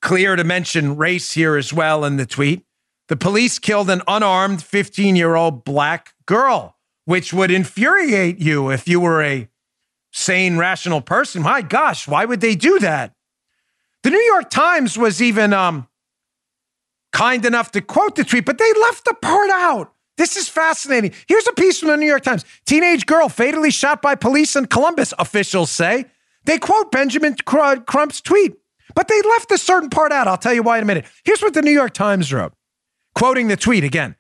[0.01, 2.65] clear to mention race here as well in the tweet,
[3.13, 8.89] The police killed an unarmed 15 year old black girl, which would infuriate you if
[8.89, 9.51] you were a
[10.13, 11.43] sane, rational person.
[11.43, 13.13] My gosh, why would they do that?
[14.03, 15.89] The New York Times was even um,
[17.13, 19.93] kind enough to quote the tweet, but they left the part out.
[20.17, 21.13] This is fascinating.
[21.29, 22.47] Here's a piece from the New York Times.
[22.65, 26.07] Teenage girl fatally shot by police in Columbus, officials say.
[26.47, 28.55] They quote Benjamin Crump's tweet,
[28.95, 30.29] but they left a certain part out.
[30.29, 31.05] I'll tell you why in a minute.
[31.27, 32.55] Here's what the New York Times wrote,
[33.15, 34.17] quoting the tweet again.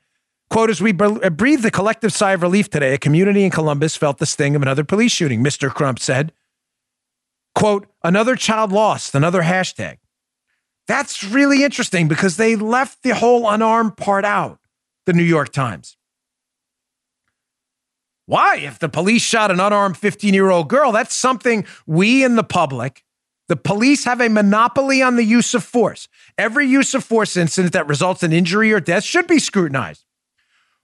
[0.51, 3.97] Quote, as we uh, breathed a collective sigh of relief today, a community in Columbus
[3.97, 5.71] felt the sting of another police shooting, Mr.
[5.71, 6.33] Crump said.
[7.55, 9.99] Quote, another child lost, another hashtag.
[10.87, 14.59] That's really interesting because they left the whole unarmed part out,
[15.07, 15.97] the New York Times.
[18.27, 18.57] Why?
[18.57, 22.45] If the police shot an unarmed 15 year old girl, that's something we in the
[22.45, 23.05] public,
[23.53, 26.09] the police have a monopoly on the use of force.
[26.39, 30.07] Every use of force incident that results in injury or death should be scrutinized.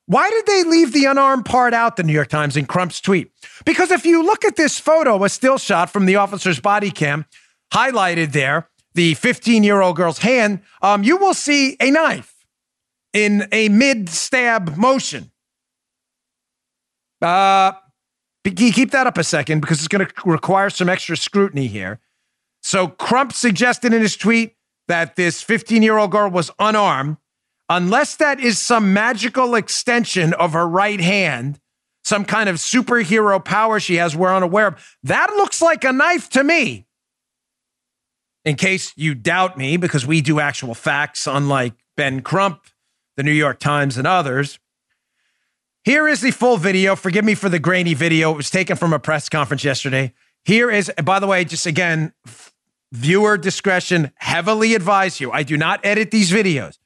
[0.04, 3.32] Why did they leave the unarmed part out, the New York Times, in Crump's tweet?
[3.64, 7.24] Because if you look at this photo, a still shot from the officer's body cam,
[7.72, 12.34] highlighted there, the 15 year old girl's hand, um, you will see a knife
[13.14, 15.30] in a mid stab motion.
[17.22, 17.72] Uh,
[18.44, 21.98] keep that up a second because it's going to require some extra scrutiny here.
[22.62, 24.56] So Crump suggested in his tweet
[24.88, 27.18] that this 15 year old girl was unarmed,
[27.68, 31.60] unless that is some magical extension of her right hand,
[32.04, 34.96] some kind of superhero power she has we're unaware of.
[35.02, 36.86] That looks like a knife to me
[38.48, 42.62] in case you doubt me, because we do actual facts, unlike Ben Crump,
[43.16, 44.58] the New York Times, and others.
[45.84, 46.96] Here is the full video.
[46.96, 48.32] Forgive me for the grainy video.
[48.32, 50.14] It was taken from a press conference yesterday.
[50.48, 52.14] Here is, by the way, just again,
[52.90, 55.30] viewer discretion heavily advise you.
[55.30, 56.78] I do not edit these videos.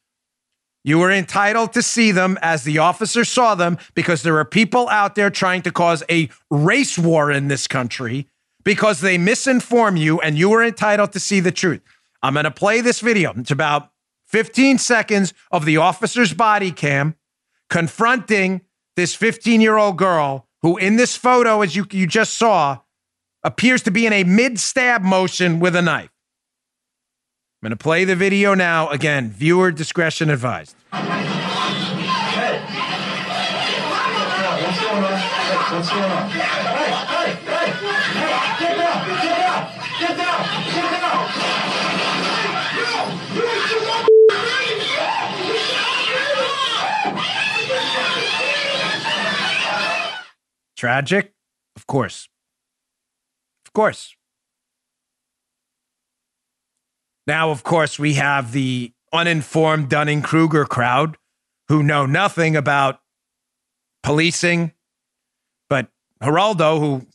[0.82, 4.88] You are entitled to see them as the officer saw them because there are people
[4.88, 8.26] out there trying to cause a race war in this country
[8.64, 11.82] because they misinform you and you are entitled to see the truth.
[12.20, 13.32] I'm going to play this video.
[13.36, 13.92] It's about
[14.26, 17.14] 15 seconds of the officer's body cam
[17.70, 18.62] confronting
[18.96, 22.78] this 15 year old girl who, in this photo, as you, you just saw,
[23.44, 26.10] appears to be in a mid stab motion with a knife.
[27.62, 28.88] I'm going to play the video now.
[28.88, 30.74] Again, viewer discretion advised.
[50.76, 51.32] Tragic?
[51.76, 52.28] Of course.
[53.72, 54.14] Of course.
[57.26, 61.16] Now, of course, we have the uninformed Dunning Kruger crowd
[61.68, 63.00] who know nothing about
[64.02, 64.72] policing.
[65.70, 65.88] But
[66.22, 67.06] Geraldo, who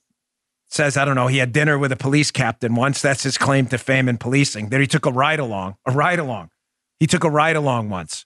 [0.68, 3.04] says, I don't know, he had dinner with a police captain once.
[3.04, 4.70] That's his claim to fame in policing.
[4.70, 6.50] That he took a ride along, a ride along.
[7.00, 8.26] He took a ride along once.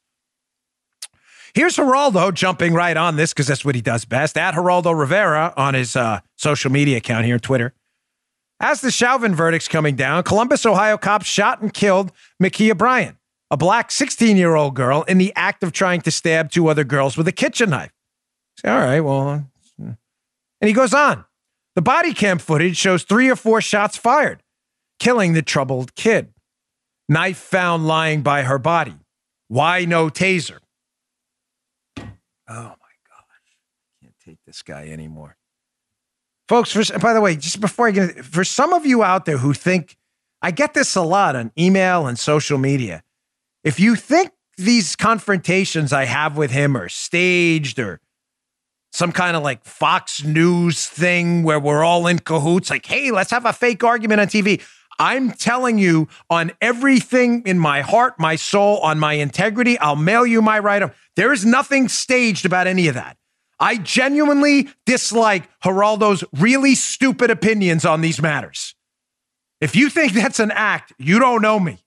[1.54, 4.38] Here's Geraldo jumping right on this because that's what he does best.
[4.38, 7.74] At Geraldo Rivera on his uh, social media account here, on Twitter.
[8.62, 13.18] As the Chauvin verdict's coming down, Columbus, Ohio cops shot and killed Ma'Khia Bryant,
[13.50, 16.84] a black 16 year old girl, in the act of trying to stab two other
[16.84, 17.92] girls with a kitchen knife.
[18.60, 19.48] Say, all right, well,
[19.80, 21.26] and he goes on.
[21.74, 24.44] The body cam footage shows three or four shots fired,
[25.00, 26.32] killing the troubled kid.
[27.10, 28.94] Knife found lying by her body.
[29.48, 30.60] Why no taser?
[31.98, 32.04] Oh
[32.48, 33.26] my gosh.
[34.00, 35.36] I can't take this guy anymore.
[36.52, 39.38] Folks, for, by the way, just before I get for some of you out there
[39.38, 39.96] who think,
[40.42, 43.04] I get this a lot on email and social media.
[43.64, 48.02] If you think these confrontations I have with him are staged or
[48.92, 53.32] some kind of like Fox News thing where we're all in cahoots, like, hey, let's
[53.32, 54.62] have a fake argument on TV.
[55.00, 60.26] I'm telling you on everything in my heart, my soul, on my integrity, I'll mail
[60.26, 60.96] you my write up.
[61.16, 63.16] There is nothing staged about any of that.
[63.62, 68.76] I genuinely dislike Geraldo's really stupid opinions on these matters.
[69.62, 71.78] If you think that's an act, you don't know me.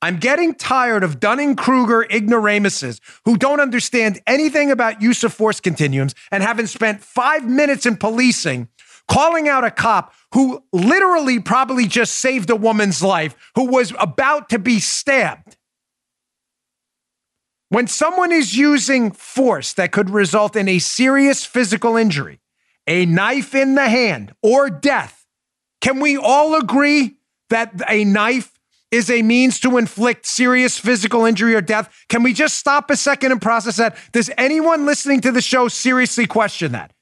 [0.00, 5.60] I'm getting tired of Dunning Kruger ignoramuses who don't understand anything about use of force
[5.60, 8.68] continuums and haven't spent five minutes in policing
[9.08, 14.48] calling out a cop who literally probably just saved a woman's life who was about
[14.50, 15.57] to be stabbed.
[17.70, 22.40] When someone is using force that could result in a serious physical injury,
[22.86, 25.26] a knife in the hand, or death,
[25.80, 27.18] can we all agree
[27.50, 28.58] that a knife
[28.90, 31.94] is a means to inflict serious physical injury or death?
[32.08, 33.98] Can we just stop a second and process that?
[34.12, 36.92] Does anyone listening to the show seriously question that?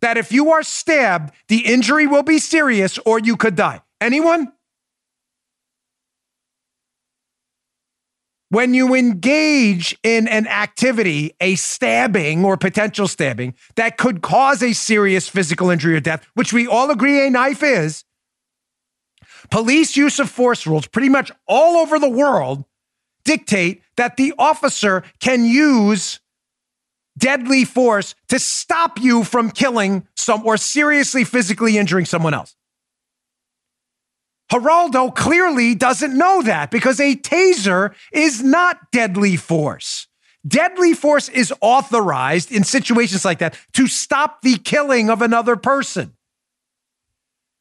[0.00, 3.82] That if you are stabbed, the injury will be serious or you could die.
[4.00, 4.51] Anyone?
[8.52, 14.74] When you engage in an activity, a stabbing or potential stabbing that could cause a
[14.74, 18.04] serious physical injury or death, which we all agree a knife is,
[19.50, 22.66] police use of force rules pretty much all over the world
[23.24, 26.20] dictate that the officer can use
[27.16, 32.54] deadly force to stop you from killing some or seriously physically injuring someone else.
[34.52, 40.08] Geraldo clearly doesn't know that because a taser is not deadly force.
[40.46, 46.12] Deadly force is authorized in situations like that to stop the killing of another person.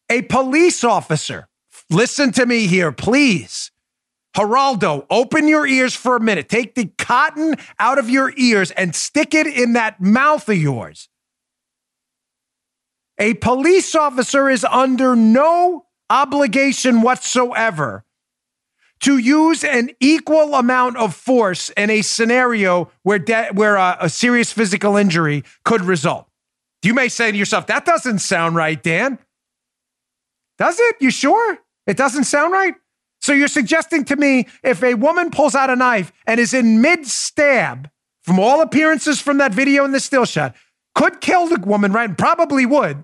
[0.10, 1.47] A police officer,
[1.89, 3.71] listen to me here, please.
[4.36, 6.49] Geraldo, open your ears for a minute.
[6.49, 11.08] Take the cotton out of your ears and stick it in that mouth of yours.
[13.17, 18.04] A police officer is under no obligation whatsoever
[19.00, 24.10] to use an equal amount of force in a scenario where de- where a, a
[24.10, 26.28] serious physical injury could result.
[26.84, 29.17] You may say to yourself, "That doesn't sound right, Dan."
[30.60, 30.97] Does it?
[31.00, 31.58] You sure?
[31.88, 32.76] It doesn't sound right?
[33.21, 36.82] So you're suggesting to me if a woman pulls out a knife and is in
[36.82, 37.89] mid stab,
[38.24, 40.56] from all appearances from that video in the still shot,
[40.93, 42.15] could kill the woman, right?
[42.15, 43.04] Probably would.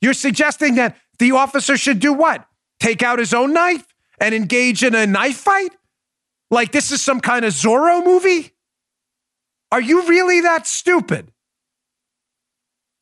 [0.00, 2.46] You're suggesting that the officer should do what?
[2.80, 3.86] Take out his own knife
[4.20, 5.72] and engage in a knife fight?
[6.50, 8.52] Like this is some kind of Zorro movie?
[9.72, 11.32] Are you really that stupid?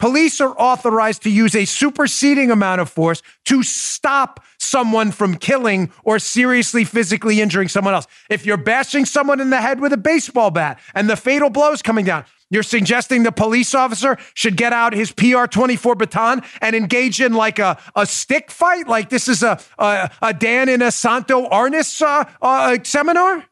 [0.04, 5.90] Police are authorized to use a superseding amount of force to stop someone from killing
[6.04, 8.06] or seriously physically injuring someone else.
[8.28, 11.72] If you're bashing someone in the head with a baseball bat and the fatal blow
[11.72, 16.42] is coming down, you're suggesting the police officer should get out his PR 24 baton
[16.60, 18.86] and engage in like a, a stick fight?
[18.86, 23.46] Like this is a, a, a Dan Inosanto Arnis uh, uh, seminar?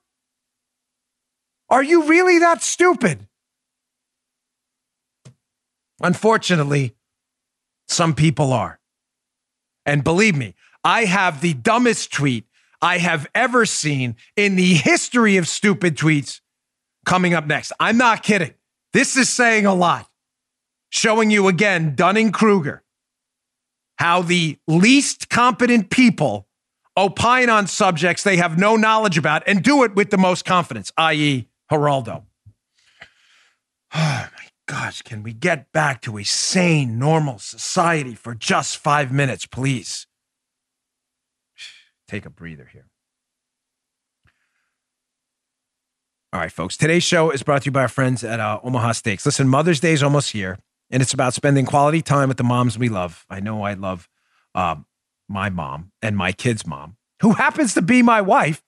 [1.70, 3.26] Are you really that stupid?
[6.02, 6.94] Unfortunately,
[7.88, 8.80] some people are.
[9.86, 12.46] And believe me, I have the dumbest tweet
[12.80, 16.40] I have ever seen in the history of stupid tweets
[17.06, 17.72] coming up next.
[17.78, 18.54] I'm not kidding.
[18.92, 20.08] This is saying a lot,
[20.90, 22.82] showing you again, Dunning Kruger,
[23.96, 26.48] how the least competent people
[26.96, 30.92] opine on subjects they have no knowledge about and do it with the most confidence,
[30.96, 32.24] i.e., Geraldo.
[33.94, 39.46] Oh gosh, can we get back to a sane, normal society for just five minutes,
[39.46, 40.06] please?
[42.08, 42.86] Take a breather here.
[46.32, 46.78] All right, folks.
[46.78, 49.26] Today's show is brought to you by our friends at uh, Omaha Steaks.
[49.26, 50.58] Listen, Mother's Day is almost here,
[50.90, 53.26] and it's about spending quality time with the moms we love.
[53.28, 54.08] I know I love
[54.54, 54.76] uh,
[55.28, 58.62] my mom and my kid's mom, who happens to be my wife.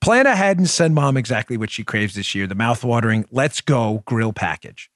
[0.00, 4.02] Plan ahead and send mom exactly what she craves this year the mouthwatering Let's Go
[4.06, 4.89] grill package.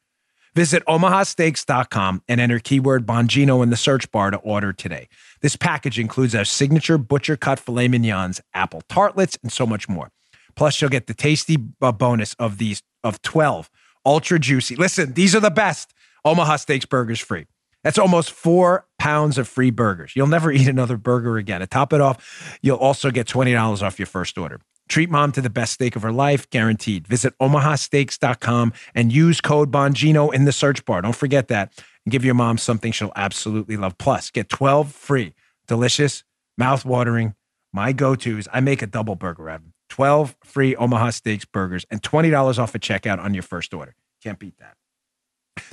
[0.55, 5.09] Visit omahasteaks.com and enter keyword Bongino in the search bar to order today.
[5.40, 10.11] This package includes our signature butcher cut filet mignons, apple tartlets, and so much more.
[10.55, 13.69] Plus, you'll get the tasty bonus of these of 12
[14.07, 14.77] ultra juicy.
[14.77, 15.93] Listen, these are the best
[16.25, 17.47] Omaha Steaks burgers free.
[17.83, 20.12] That's almost four pounds of free burgers.
[20.14, 21.61] You'll never eat another burger again.
[21.61, 24.61] To top it off, you'll also get $20 off your first order.
[24.88, 27.07] Treat mom to the best steak of her life, guaranteed.
[27.07, 31.01] Visit omahasteaks.com and use code Bongino in the search bar.
[31.01, 31.73] Don't forget that.
[32.05, 33.97] And give your mom something she'll absolutely love.
[33.97, 35.35] Plus, get 12 free,
[35.66, 36.23] delicious,
[36.59, 37.35] mouth-watering,
[37.73, 38.47] my go-tos.
[38.53, 39.73] I make a double burger out of them.
[39.88, 43.94] 12 free Omaha Steaks burgers and $20 off a checkout on your first order.
[44.23, 44.77] Can't beat that.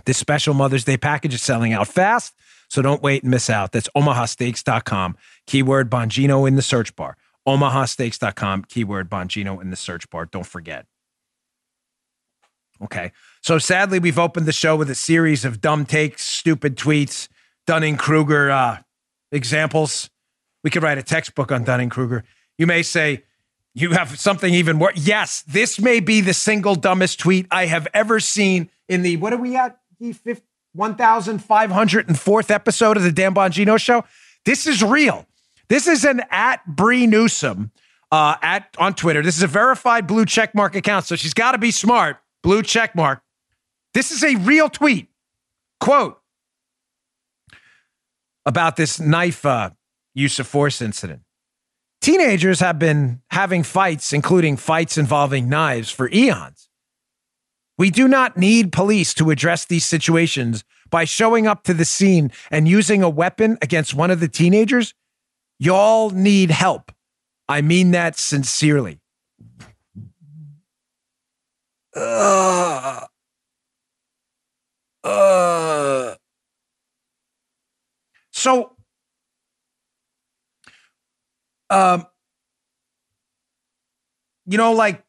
[0.06, 2.36] This special Mother's Day package is selling out fast,
[2.70, 3.72] so don't wait and miss out.
[3.72, 5.18] That's omahasteaks.com.
[5.48, 7.18] Keyword Bongino in the search bar
[7.48, 10.26] omahasteaks.com, keyword Bongino in the search bar.
[10.26, 10.86] Don't forget.
[12.84, 13.12] Okay.
[13.42, 17.28] So sadly, we've opened the show with a series of dumb takes, stupid tweets,
[17.68, 18.78] Dunning Kruger uh,
[19.32, 20.10] examples.
[20.64, 22.24] We could write a textbook on Dunning Kruger.
[22.58, 23.24] You may say,
[23.74, 24.98] you have something even worse.
[24.98, 29.32] Yes, this may be the single dumbest tweet I have ever seen in the, what
[29.34, 29.78] are we at?
[30.00, 30.14] The
[30.78, 34.04] 1504th episode of the Dan Bongino show.
[34.46, 35.26] This is real.
[35.72, 37.72] This is an at Bree Newsome
[38.12, 39.22] uh, at on Twitter.
[39.24, 42.18] This is a verified blue checkmark account, so she's got to be smart.
[42.44, 43.22] Blue checkmark.
[43.94, 45.08] This is a real tweet.
[45.80, 46.20] Quote
[48.46, 49.70] about this knife uh,
[50.14, 51.22] use of force incident.
[52.02, 56.68] Teenagers have been having fights, including fights involving knives, for eons.
[57.78, 62.30] We do not need police to address these situations by showing up to the scene
[62.50, 64.94] and using a weapon against one of the teenagers.
[65.62, 66.92] Y'all need help.
[67.48, 69.00] I mean that sincerely.
[71.96, 73.06] Uh,
[75.04, 76.16] uh.
[78.32, 78.76] So,
[81.70, 82.08] um,
[84.48, 85.04] you know, like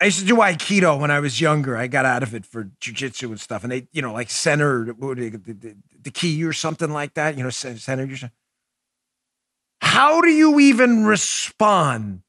[0.00, 1.76] I used to do Aikido when I was younger.
[1.76, 3.62] I got out of it for jujitsu and stuff.
[3.62, 7.44] And they, you know, like center the, the, the ki or something like that, you
[7.44, 8.32] know, center yourself.
[9.80, 12.22] How do you even respond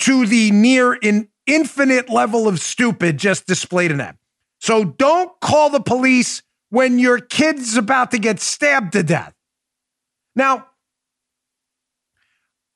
[0.00, 4.16] to the near in infinite level of stupid just displayed in that?
[4.60, 9.34] So don't call the police when your kid's about to get stabbed to death.
[10.34, 10.66] Now,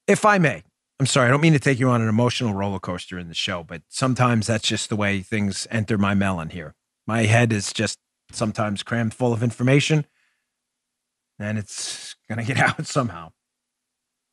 [0.07, 0.63] if I may,
[1.01, 3.35] I'm sorry, I don't mean to take you on an emotional roller coaster in the
[3.35, 6.75] show, but sometimes that's just the way things enter my melon here.
[7.07, 7.99] My head is just
[8.33, 10.07] sometimes crammed full of information,
[11.39, 13.33] and it's going to get out somehow.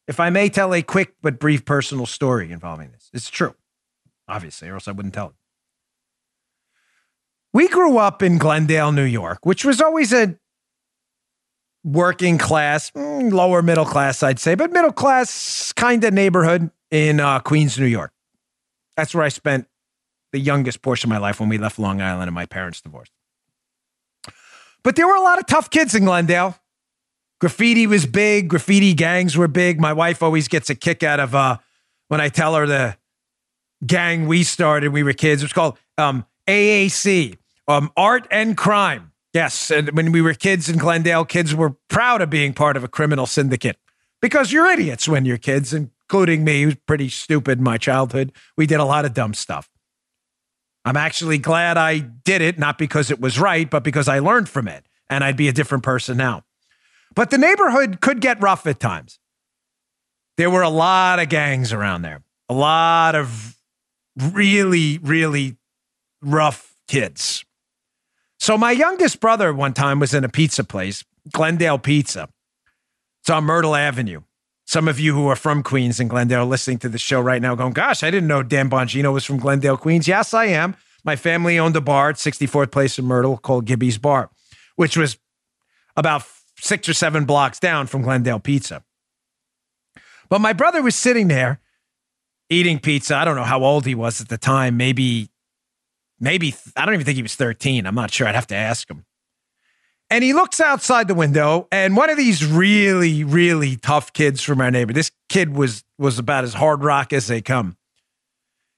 [0.07, 3.55] If I may tell a quick but brief personal story involving this, it's true,
[4.27, 5.35] obviously, or else I wouldn't tell it.
[7.53, 10.37] We grew up in Glendale, New York, which was always a
[11.83, 17.19] working class, mm, lower middle class, I'd say, but middle class kind of neighborhood in
[17.19, 18.11] uh, Queens, New York.
[18.97, 19.67] That's where I spent
[20.31, 23.11] the youngest portion of my life when we left Long Island and my parents divorced.
[24.83, 26.59] But there were a lot of tough kids in Glendale.
[27.39, 29.79] Graffiti was big, graffiti gangs were big.
[29.79, 31.57] My wife always gets a kick out of uh,
[32.07, 32.97] when I tell her the
[33.85, 35.41] gang we started, when we were kids.
[35.41, 39.11] It was called um, AAC, um, Art and Crime.
[39.33, 42.85] Yes, and when we were kids in Glendale, kids were proud of being part of
[42.85, 43.77] a criminal syndicate
[44.21, 48.31] because you're idiots when you're kids, including me, who's pretty stupid in my childhood.
[48.55, 49.69] We did a lot of dumb stuff.
[50.85, 54.47] I'm actually glad I did it, not because it was right, but because I learned
[54.47, 56.43] from it, and I'd be a different person now.
[57.15, 59.19] But the neighborhood could get rough at times.
[60.37, 63.55] There were a lot of gangs around there, a lot of
[64.33, 65.55] really, really
[66.21, 67.45] rough kids.
[68.37, 72.29] So my youngest brother one time was in a pizza place, Glendale Pizza.
[73.21, 74.21] It's on Myrtle Avenue.
[74.67, 77.41] Some of you who are from Queens and Glendale are listening to the show right
[77.41, 80.07] now going, gosh, I didn't know Dan Bongino was from Glendale, Queens.
[80.07, 80.75] Yes, I am.
[81.03, 84.31] My family owned a bar at 64th Place in Myrtle called Gibby's Bar,
[84.75, 85.17] which was
[85.95, 86.23] about
[86.57, 88.83] six or seven blocks down from Glendale Pizza.
[90.29, 91.59] But my brother was sitting there
[92.49, 93.15] eating pizza.
[93.15, 95.29] I don't know how old he was at the time, maybe
[96.19, 97.85] maybe I don't even think he was 13.
[97.85, 98.27] I'm not sure.
[98.27, 99.05] I'd have to ask him.
[100.09, 104.61] And he looks outside the window, and one of these really, really tough kids from
[104.61, 107.75] our neighbor, this kid was was about as hard rock as they come,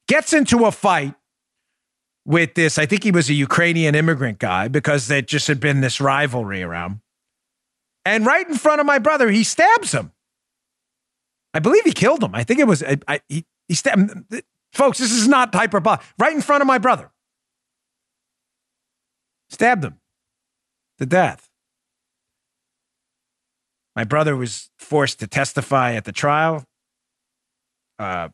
[0.07, 1.15] gets into a fight
[2.25, 2.77] with this.
[2.77, 6.63] I think he was a Ukrainian immigrant guy because there just had been this rivalry
[6.63, 7.01] around.
[8.07, 10.13] And right in front of my brother, he stabs him.
[11.53, 12.33] I believe he killed him.
[12.33, 14.33] I think it was I, I, he, he stabbed.
[14.71, 15.99] Folks, this is not hyperbolic.
[16.17, 17.11] Right in front of my brother
[19.49, 19.99] stabbed him
[20.99, 21.49] to death.
[23.93, 26.63] My brother was forced to testify at the trial.
[27.99, 28.29] Uh,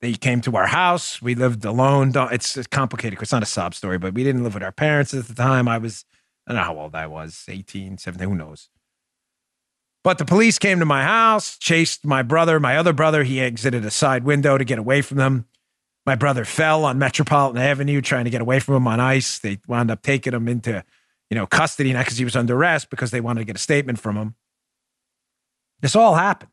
[0.00, 1.20] they came to our house.
[1.20, 2.12] We lived alone.
[2.14, 3.20] It's, it's complicated.
[3.20, 5.66] It's not a sob story, but we didn't live with our parents at the time.
[5.66, 6.04] I was,
[6.46, 8.68] I don't know how old I was 18, 17, who knows.
[10.06, 13.24] But the police came to my house, chased my brother, my other brother.
[13.24, 15.46] He exited a side window to get away from them.
[16.06, 19.40] My brother fell on Metropolitan Avenue trying to get away from him on ice.
[19.40, 20.84] They wound up taking him into,
[21.28, 23.58] you know, custody, not because he was under arrest, because they wanted to get a
[23.58, 24.36] statement from him.
[25.80, 26.52] This all happened.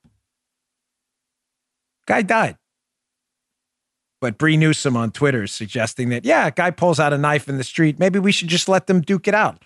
[2.08, 2.58] Guy died.
[4.20, 7.60] But Bree Newsome on Twitter is suggesting that, yeah, guy pulls out a knife in
[7.60, 8.00] the street.
[8.00, 9.62] Maybe we should just let them duke it out.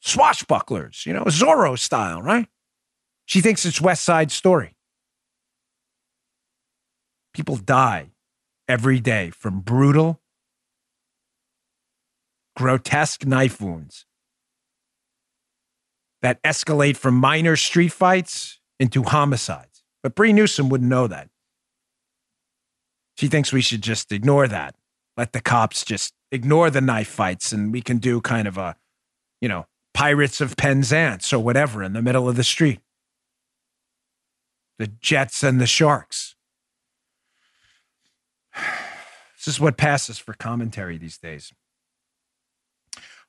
[0.00, 2.46] Swashbucklers, you know, Zorro style, right?
[3.26, 4.76] She thinks it's West Side Story.
[7.34, 8.10] People die
[8.68, 10.20] every day from brutal,
[12.56, 14.06] grotesque knife wounds
[16.22, 19.82] that escalate from minor street fights into homicides.
[20.02, 21.28] But Bree Newsome wouldn't know that.
[23.16, 24.74] She thinks we should just ignore that.
[25.16, 28.76] Let the cops just ignore the knife fights and we can do kind of a,
[29.40, 32.80] you know, Pirates of Penzance or whatever in the middle of the street.
[34.78, 36.34] The Jets and the Sharks.
[39.38, 41.52] This is what passes for commentary these days.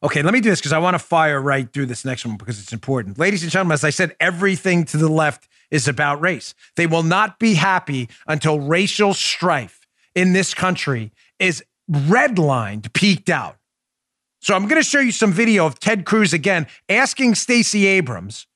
[0.02, 2.38] Okay, let me do this because I want to fire right through this next one
[2.38, 3.20] because it's important.
[3.20, 6.56] Ladies and gentlemen, as I said, everything to the left is about race.
[6.76, 13.58] They will not be happy until racial strife in this country is redlined, peaked out.
[14.40, 18.48] So I'm going to show you some video of Ted Cruz again asking Stacey Abrams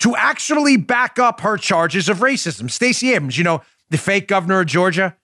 [0.00, 2.70] to actually back up her charges of racism.
[2.70, 5.16] Stacey Abrams, you know, the fake governor of Georgia,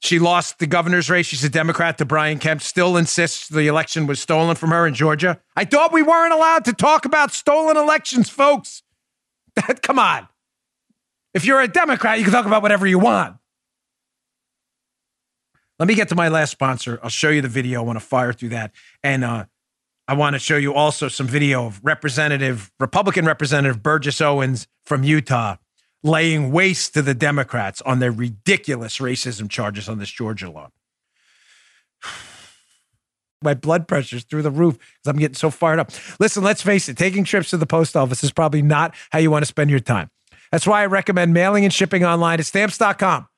[0.00, 1.26] she lost the governor's race.
[1.26, 4.94] She's a Democrat to Brian Kemp, still insists the election was stolen from her in
[4.94, 5.38] Georgia.
[5.54, 8.82] I thought we weren't allowed to talk about stolen elections, folks.
[9.82, 10.26] Come on.
[11.34, 13.36] If you're a Democrat, you can talk about whatever you want.
[15.78, 16.98] Let me get to my last sponsor.
[17.02, 17.80] I'll show you the video.
[17.80, 18.72] I want to fire through that.
[19.02, 19.46] And uh,
[20.10, 25.04] I want to show you also some video of Representative, Republican Representative Burgess Owens from
[25.04, 25.54] Utah
[26.02, 30.70] laying waste to the Democrats on their ridiculous racism charges on this Georgia law.
[33.42, 35.92] My blood pressure's through the roof because I'm getting so fired up.
[36.18, 39.30] Listen, let's face it, taking trips to the post office is probably not how you
[39.30, 40.10] want to spend your time.
[40.50, 43.28] That's why I recommend mailing and shipping online at stamps.com.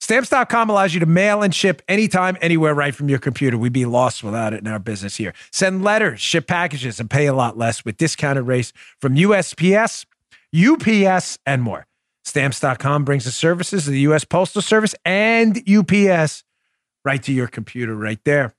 [0.00, 3.58] Stamps.com allows you to mail and ship anytime, anywhere, right from your computer.
[3.58, 5.34] We'd be lost without it in our business here.
[5.52, 10.06] Send letters, ship packages, and pay a lot less with discounted rates from USPS,
[10.54, 11.86] UPS, and more.
[12.24, 14.24] Stamps.com brings the services of the U.S.
[14.24, 16.44] Postal Service and UPS
[17.04, 18.54] right to your computer right there.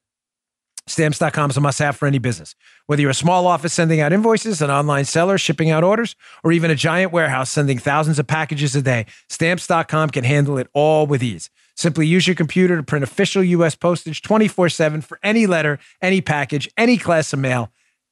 [0.90, 2.56] Stamps.com is a must have for any business.
[2.88, 6.52] Whether you're a small office sending out invoices, an online seller shipping out orders, or
[6.52, 11.06] even a giant warehouse sending thousands of packages a day, Stamps.com can handle it all
[11.06, 11.50] with ease.
[11.76, 13.76] Simply use your computer to print official U.S.
[13.76, 17.72] postage 24 7 for any letter, any package, any class of mail,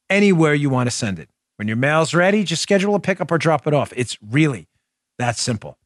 [0.09, 1.30] anywhere you want to send it.
[1.57, 3.91] When your mail's ready, just schedule a pickup or drop it off.
[3.95, 4.67] It's really
[5.17, 5.78] that simple.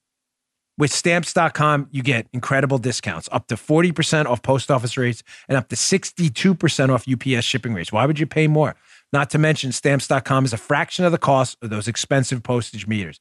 [0.82, 5.70] With stamps.com, you get incredible discounts, up to 40% off post office rates and up
[5.70, 7.92] to 62% off UPS shipping rates.
[7.92, 8.76] Why would you pay more?
[9.14, 13.20] Not to mention, stamps.com is a fraction of the cost of those expensive postage meters.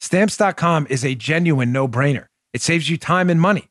[0.00, 2.26] Stamps.com is a genuine no brainer.
[2.52, 3.70] It saves you time and money.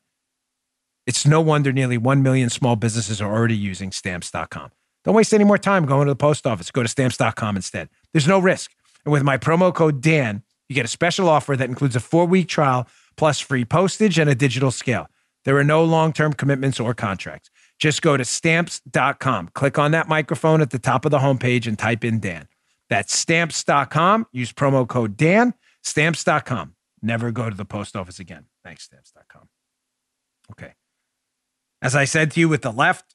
[1.06, 4.72] It's no wonder nearly 1 million small businesses are already using stamps.com.
[5.04, 6.72] Don't waste any more time going to the post office.
[6.72, 7.90] Go to stamps.com instead.
[8.12, 8.72] There's no risk.
[9.04, 12.26] And with my promo code Dan, you get a special offer that includes a four
[12.26, 15.08] week trial plus free postage and a digital scale.
[15.44, 17.50] There are no long term commitments or contracts.
[17.78, 21.78] Just go to stamps.com, click on that microphone at the top of the homepage, and
[21.78, 22.46] type in Dan.
[22.90, 24.26] That's stamps.com.
[24.32, 25.54] Use promo code Dan.
[25.82, 26.74] Stamps.com.
[27.00, 28.46] Never go to the post office again.
[28.62, 29.48] Thanks, stamps.com.
[30.52, 30.74] Okay.
[31.80, 33.14] As I said to you with the left,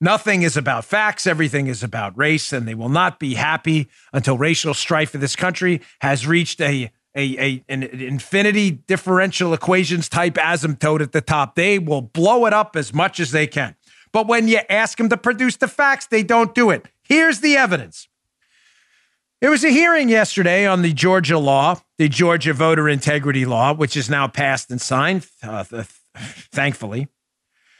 [0.00, 1.26] Nothing is about facts.
[1.26, 5.36] Everything is about race, and they will not be happy until racial strife in this
[5.36, 11.54] country has reached a a, a an infinity differential equations type asymptote at the top.
[11.54, 13.76] They will blow it up as much as they can.
[14.12, 16.86] But when you ask them to produce the facts, they don't do it.
[17.02, 18.08] Here's the evidence.
[19.40, 23.96] There was a hearing yesterday on the Georgia law, the Georgia voter integrity law, which
[23.96, 25.86] is now passed and signed, uh, th-
[26.50, 27.08] thankfully.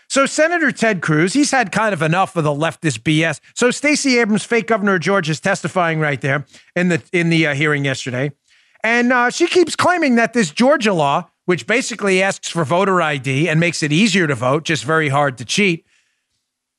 [0.09, 3.41] So Senator Ted Cruz, he's had kind of enough of the leftist BS.
[3.55, 6.45] So Stacey Abrams, fake governor of Georgia, is testifying right there
[6.77, 8.31] in the in the uh, hearing yesterday,
[8.85, 13.49] and uh, she keeps claiming that this Georgia law, which basically asks for voter ID
[13.49, 15.87] and makes it easier to vote, just very hard to cheat.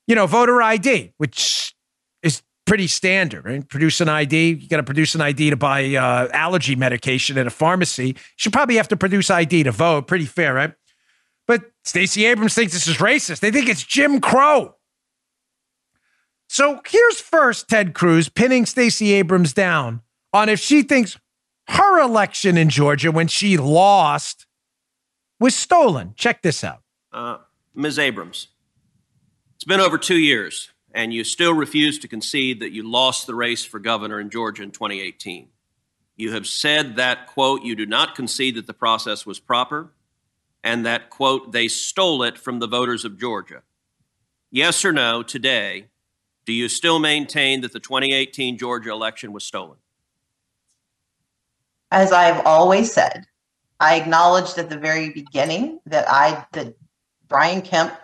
[0.06, 1.76] You know, voter ID, which
[2.22, 3.68] is pretty standard, right?
[3.68, 4.49] Produce an ID.
[4.49, 8.10] You got to produce an ID to buy uh, allergy medication at a pharmacy.
[8.10, 10.06] You should probably have to produce ID to vote.
[10.06, 10.74] Pretty fair, right?
[11.47, 13.39] But Stacey Abrams thinks this is racist.
[13.39, 14.76] They think it's Jim Crow.
[16.49, 20.01] So here's first Ted Cruz pinning Stacey Abrams down
[20.32, 21.18] on if she thinks
[21.68, 24.45] her election in Georgia when she lost
[25.39, 26.13] was stolen.
[26.16, 26.82] Check this out.
[27.11, 27.38] Uh,
[27.74, 27.99] Ms.
[27.99, 28.47] Abrams,
[29.55, 33.36] it's been over two years, and you still refuse to concede that you lost the
[33.36, 35.49] race for governor in Georgia in 2018.
[36.16, 39.91] You have said that, quote, you do not concede that the process was proper
[40.63, 43.61] and that, quote, they stole it from the voters of Georgia.
[44.49, 45.89] Yes or no, today,
[46.45, 49.78] do you still maintain that the 2018 Georgia election was stolen?
[51.96, 53.24] As I've always said,
[53.80, 56.76] I acknowledged at the very beginning that I that
[57.30, 57.98] Brian Kemp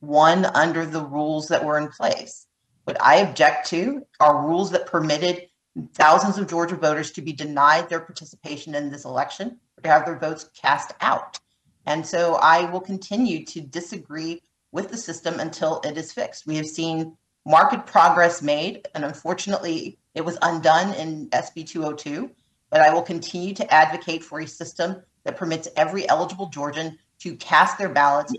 [0.00, 2.46] won under the rules that were in place.
[2.84, 5.48] What I object to are rules that permitted
[5.94, 10.06] thousands of Georgia voters to be denied their participation in this election or to have
[10.06, 11.40] their votes cast out.
[11.86, 14.40] And so I will continue to disagree
[14.70, 16.46] with the system until it is fixed.
[16.46, 22.30] We have seen market progress made, and unfortunately, it was undone in SB 202.
[22.72, 27.36] But I will continue to advocate for a system that permits every eligible Georgian to
[27.36, 28.34] cast their ballots.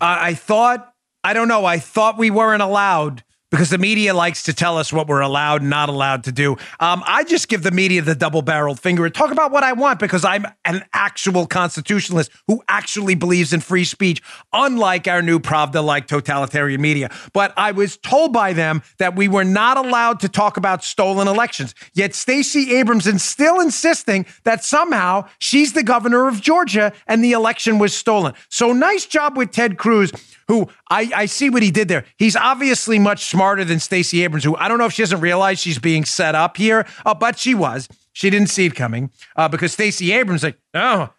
[0.00, 1.64] I thought I don't know.
[1.64, 3.22] I thought we weren't allowed
[3.52, 6.56] because the media likes to tell us what we're allowed and not allowed to do.
[6.80, 9.74] Um, I just give the media the double barreled finger and talk about what I
[9.74, 14.22] want because I'm an actual constitutionalist who actually believes in free speech,
[14.54, 17.10] unlike our new Pravda like totalitarian media.
[17.34, 21.28] But I was told by them that we were not allowed to talk about stolen
[21.28, 21.74] elections.
[21.92, 27.32] Yet Stacey Abrams is still insisting that somehow she's the governor of Georgia and the
[27.32, 28.32] election was stolen.
[28.48, 30.10] So nice job with Ted Cruz
[30.48, 32.04] who I, I see what he did there.
[32.16, 35.58] He's obviously much smarter than Stacey Abrams, who I don't know if she doesn't realize
[35.58, 37.88] she's being set up here, uh, but she was.
[38.12, 41.10] She didn't see it coming uh, because Stacey Abrams, like, oh,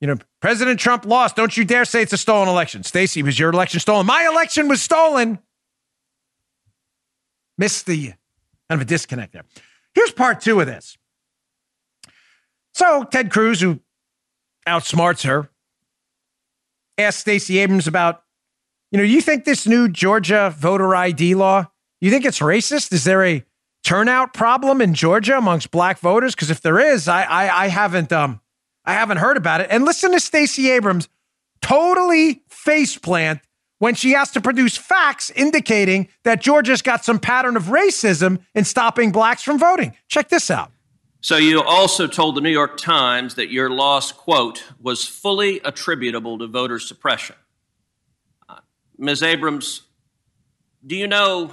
[0.00, 1.36] you know, President Trump lost.
[1.36, 2.82] Don't you dare say it's a stolen election.
[2.82, 4.06] Stacey, was your election stolen?
[4.06, 5.38] My election was stolen.
[7.58, 8.16] Missed the kind
[8.70, 9.44] of a disconnect there.
[9.94, 10.96] Here's part two of this.
[12.72, 13.80] So Ted Cruz, who
[14.66, 15.50] outsmarts her,
[16.96, 18.22] asked Stacey Abrams about
[18.90, 21.70] you know, you think this new Georgia voter ID law,
[22.00, 22.92] you think it's racist?
[22.92, 23.44] Is there a
[23.84, 26.34] turnout problem in Georgia amongst black voters?
[26.34, 28.40] Because if there is, I, I I haven't um
[28.84, 29.68] I haven't heard about it.
[29.70, 31.08] And listen to Stacey Abrams
[31.62, 33.40] totally faceplant
[33.78, 38.64] when she has to produce facts indicating that Georgia's got some pattern of racism in
[38.64, 39.94] stopping blacks from voting.
[40.08, 40.70] Check this out.
[41.22, 46.38] So you also told the New York Times that your loss, quote, was fully attributable
[46.38, 47.36] to voter suppression.
[49.00, 49.22] Ms.
[49.22, 49.82] Abrams,
[50.86, 51.52] do you know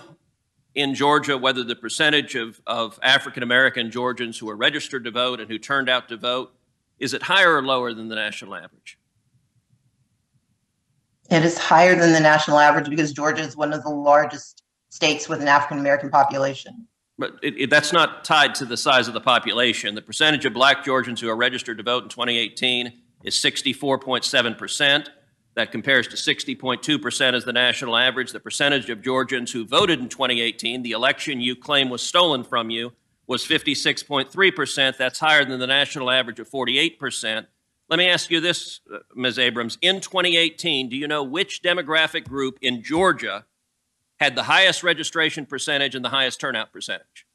[0.76, 5.39] in Georgia whether the percentage of, of African American Georgians who are registered to vote
[5.39, 6.54] and who turned out to vote
[7.00, 8.98] is it higher or lower than the national average?
[11.30, 15.30] It is higher than the national average because Georgia is one of the largest states
[15.30, 16.88] with an African American population.
[17.18, 19.95] But it, it, that's not tied to the size of the population.
[19.95, 22.93] The percentage of black Georgians who are registered to vote in 2018
[23.24, 25.10] is 64.7 percent.
[25.58, 28.32] That compares to 60.2% as the national average.
[28.32, 32.70] The percentage of Georgians who voted in 2018, the election you claim was stolen from
[32.70, 32.93] you,
[33.26, 34.97] was 56.3%.
[34.97, 37.47] That's higher than the national average of 48%.
[37.89, 39.39] Let me ask you this, uh, Ms.
[39.39, 39.80] Abrams.
[39.82, 43.45] In 2018, do you know which demographic group in Georgia
[44.20, 47.26] had the highest registration percentage and the highest turnout percentage?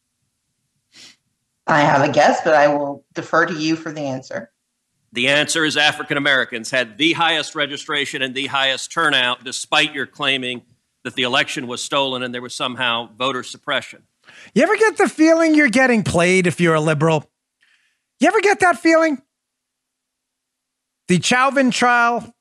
[1.67, 4.53] I have a guess, but I will defer to you for the answer.
[5.13, 10.07] The answer is African Americans had the highest registration and the highest turnout, despite your
[10.07, 10.63] claiming
[11.05, 14.05] that the election was stolen and there was somehow voter suppression.
[14.55, 17.31] You ever get the feeling you're getting played if you're a liberal?
[18.21, 19.21] You ever get that feeling?
[21.09, 22.33] The Chauvin trial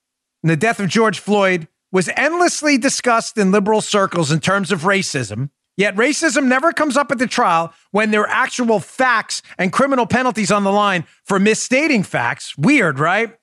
[0.43, 4.82] and the death of George Floyd was endlessly discussed in liberal circles in terms of
[4.82, 5.49] racism.
[5.78, 10.05] Yet racism never comes up at the trial when there are actual facts and criminal
[10.05, 12.57] penalties on the line for misstating facts.
[12.57, 13.36] Weird, right?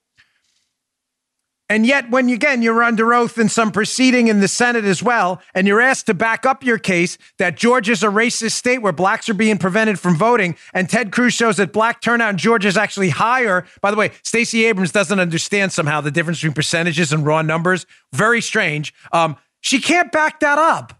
[1.70, 5.02] And yet, when you, again you're under oath in some proceeding in the Senate as
[5.02, 8.92] well, and you're asked to back up your case that Georgia's a racist state where
[8.92, 12.68] blacks are being prevented from voting, and Ted Cruz shows that black turnout in Georgia
[12.68, 13.66] is actually higher.
[13.82, 17.84] By the way, Stacey Abrams doesn't understand somehow the difference between percentages and raw numbers.
[18.14, 18.94] Very strange.
[19.12, 20.97] Um, she can't back that up.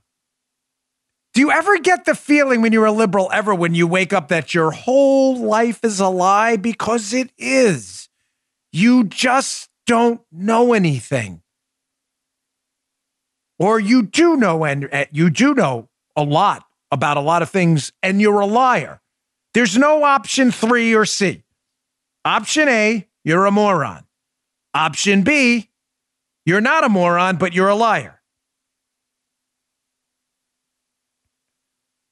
[1.39, 4.27] Do you ever get the feeling when you're a liberal, ever when you wake up,
[4.27, 6.57] that your whole life is a lie?
[6.57, 8.09] Because it is.
[8.73, 11.43] You just don't know anything.
[13.57, 17.51] Or you do know, and eh, you do know a lot about a lot of
[17.51, 19.01] things, and you're a liar.
[19.55, 21.45] There's no option three or C.
[22.25, 24.07] Option A, you're a moron.
[24.75, 25.71] Option B,
[26.45, 28.18] you're not a moron, but you're a liar.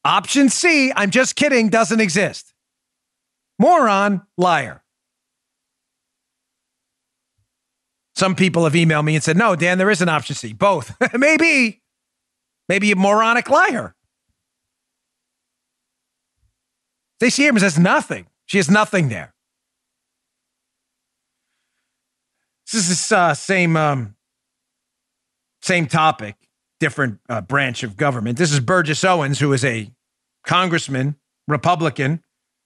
[0.07, 2.55] Option C, I'm just kidding, doesn't exist.
[3.59, 4.85] Moron, liar.
[8.15, 10.53] Some people have emailed me and said, no, Dan, there is an option C.
[10.53, 10.97] Both.
[11.19, 11.83] Maybe.
[12.69, 13.97] Maybe a moronic liar.
[17.19, 18.27] Stacey Abrams has nothing.
[18.45, 19.35] She has nothing there.
[22.73, 24.15] This is the uh, same um,
[25.63, 26.37] same topic,
[26.79, 28.39] different uh, branch of government.
[28.39, 29.91] This is Burgess Owens, who is a
[30.47, 31.17] congressman,
[31.47, 32.23] Republican,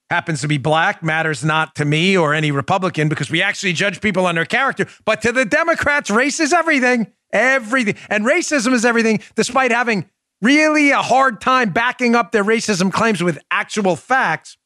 [0.09, 4.01] happens to be black, matters not to me or any Republican because we actually judge
[4.01, 4.85] people on their character.
[5.05, 7.07] But to the Democrats, race is everything.
[7.31, 7.95] Everything.
[8.09, 10.09] And racism is everything, despite having
[10.41, 14.57] really a hard time backing up their racism claims with actual facts.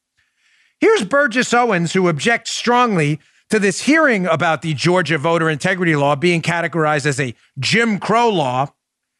[0.80, 6.16] Here's Burgess Owens, who objects strongly to this hearing about the Georgia voter integrity law
[6.16, 8.72] being categorized as a Jim Crow law.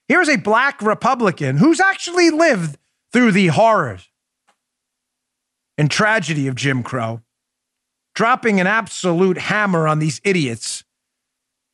[0.08, 2.78] Here's a black Republican who's actually lived
[3.16, 4.10] through the horrors
[5.78, 7.22] and tragedy of Jim Crow,
[8.14, 10.84] dropping an absolute hammer on these idiots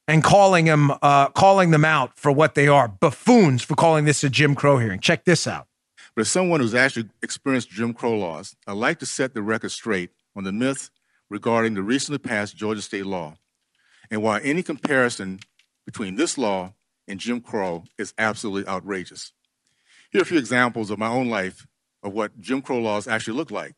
[0.06, 4.22] and calling them uh, calling them out for what they are buffoons for calling this
[4.22, 5.00] a Jim Crow hearing.
[5.00, 5.66] Check this out.
[6.14, 9.72] But as someone who's actually experienced Jim Crow laws, I'd like to set the record
[9.72, 10.90] straight on the myth
[11.28, 13.34] regarding the recently passed Georgia state law
[14.12, 15.40] and why any comparison
[15.86, 16.74] between this law
[17.08, 19.32] and Jim Crow is absolutely outrageous.
[20.12, 21.66] Here are a few examples of my own life
[22.02, 23.74] of what Jim Crow laws actually look like.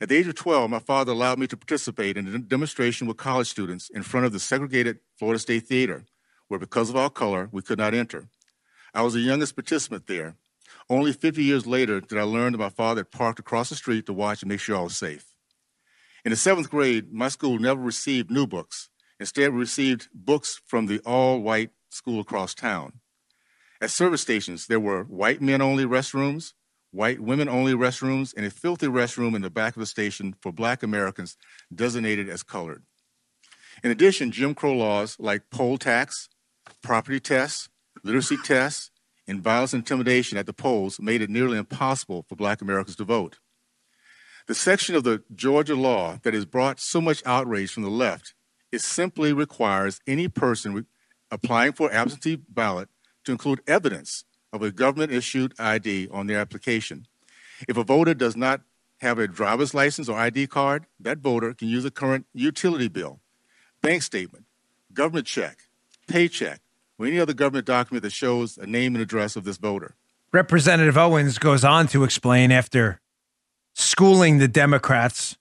[0.00, 3.18] At the age of 12, my father allowed me to participate in a demonstration with
[3.18, 6.06] college students in front of the segregated Florida State Theater,
[6.48, 8.28] where because of our color, we could not enter.
[8.94, 10.36] I was the youngest participant there.
[10.88, 14.06] Only 50 years later did I learn that my father had parked across the street
[14.06, 15.26] to watch and make sure I was safe.
[16.24, 18.88] In the seventh grade, my school never received new books.
[19.20, 22.94] Instead, we received books from the all white school across town.
[23.80, 26.52] At service stations, there were white men only restrooms,
[26.90, 30.52] white women only restrooms, and a filthy restroom in the back of the station for
[30.52, 31.36] black Americans
[31.74, 32.84] designated as colored.
[33.82, 36.28] In addition, Jim Crow laws like poll tax,
[36.82, 37.68] property tests,
[38.04, 38.90] literacy tests,
[39.26, 43.38] and violence intimidation at the polls made it nearly impossible for black Americans to vote.
[44.46, 48.34] The section of the Georgia law that has brought so much outrage from the left
[48.70, 50.86] it simply requires any person
[51.30, 52.88] applying for absentee ballot
[53.24, 57.06] to include evidence of a government issued ID on their application.
[57.68, 58.60] If a voter does not
[59.00, 63.20] have a driver's license or ID card, that voter can use a current utility bill,
[63.82, 64.44] bank statement,
[64.92, 65.58] government check,
[66.08, 66.60] paycheck,
[66.98, 69.96] or any other government document that shows a name and address of this voter.
[70.32, 73.00] Representative Owens goes on to explain after
[73.74, 75.36] schooling the Democrats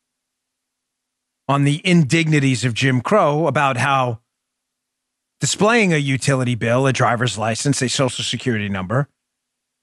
[1.47, 4.19] on the indignities of Jim Crow about how
[5.43, 9.09] displaying a utility bill, a driver's license, a social security number,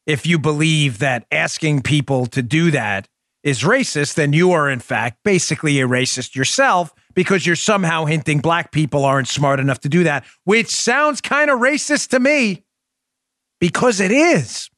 [0.06, 3.06] if you believe that asking people to do that
[3.42, 8.38] is racist, then you are in fact basically a racist yourself because you're somehow hinting
[8.38, 12.64] black people aren't smart enough to do that, which sounds kind of racist to me
[13.60, 14.70] because it is.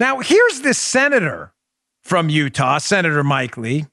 [0.00, 1.52] Now, here's this senator
[2.02, 3.84] from Utah, Senator Mike Lee,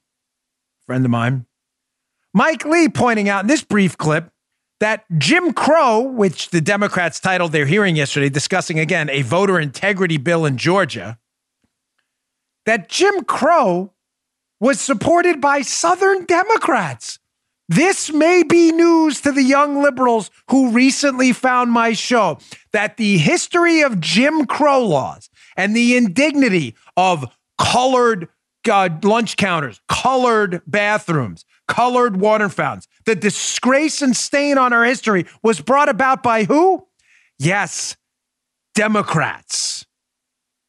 [0.88, 1.46] friend of mine.
[2.34, 4.32] Mike Lee pointing out in this brief clip
[4.80, 10.18] that Jim Crow, which the Democrats titled their hearing yesterday, discussing again a voter integrity
[10.18, 11.18] bill in Georgia,
[12.66, 13.94] that Jim Crow
[14.60, 17.20] was supported by Southern Democrats.
[17.68, 22.40] This may be news to the young liberals who recently found my show
[22.74, 27.26] that the history of Jim Crow laws and the indignity of
[27.60, 28.28] colored
[28.70, 35.26] uh, lunch counters, colored bathrooms, colored water fountains, the disgrace and stain on our history
[35.42, 36.86] was brought about by who?
[37.38, 37.96] Yes,
[38.76, 39.86] Democrats.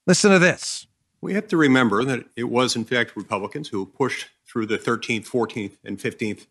[0.07, 0.87] Listen to this.
[1.21, 5.27] We have to remember that it was, in fact, Republicans who pushed through the 13th,
[5.27, 6.47] 14th, and 15th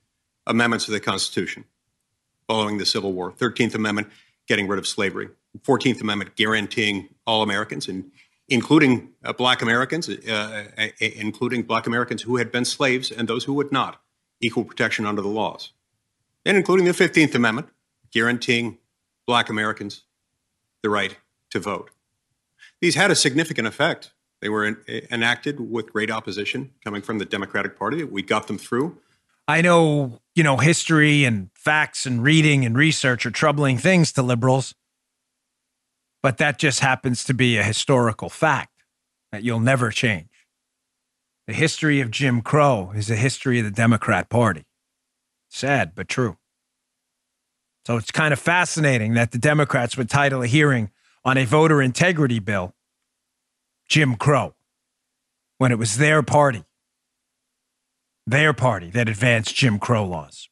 [0.45, 1.65] amendments to the Constitution
[2.47, 3.31] following the Civil War.
[3.31, 4.07] 13th Amendment
[4.47, 5.29] getting rid of slavery,
[5.59, 8.11] 14th Amendment guaranteeing all Americans, and
[8.47, 13.43] including uh, Black Americans, uh, uh, including Black Americans who had been slaves and those
[13.43, 14.01] who would not,
[14.41, 15.73] equal protection under the laws,
[16.45, 17.69] and including the 15th Amendment
[18.11, 18.77] guaranteeing
[19.27, 20.03] Black Americans
[20.81, 21.17] the right
[21.51, 21.91] to vote.
[22.81, 24.11] These had a significant effect
[24.41, 24.77] they were
[25.11, 28.03] enacted with great opposition coming from the Democratic Party.
[28.03, 28.97] We got them through.
[29.47, 34.21] I know, you know, history and facts and reading and research are troubling things to
[34.21, 34.75] liberals,
[36.23, 38.83] but that just happens to be a historical fact
[39.31, 40.38] that you'll never change.
[41.49, 44.67] The history of Jim Crow is the history of the Democrat Party.
[45.49, 46.37] Sad, but true.
[47.87, 50.91] So it's kind of fascinating that the Democrats would title a hearing
[51.25, 52.75] on a voter integrity bill
[53.87, 54.53] Jim Crow
[55.57, 56.65] when it was their party,
[58.27, 60.49] their party that advanced Jim Crow laws.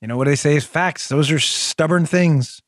[0.00, 1.06] You know what they say is facts.
[1.06, 2.60] Those are stubborn things.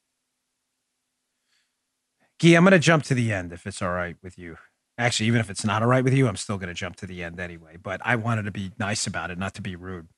[2.39, 4.57] Gee, I'm going to jump to the end if it's all right with you.
[5.01, 7.07] Actually, even if it's not all right with you, I'm still going to jump to
[7.07, 7.77] the end anyway.
[7.83, 10.09] But I wanted to be nice about it, not to be rude.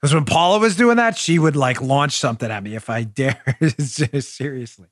[0.00, 3.02] Because when Paula was doing that, she would like launch something at me if I
[3.04, 3.58] dare.
[3.78, 4.88] Seriously.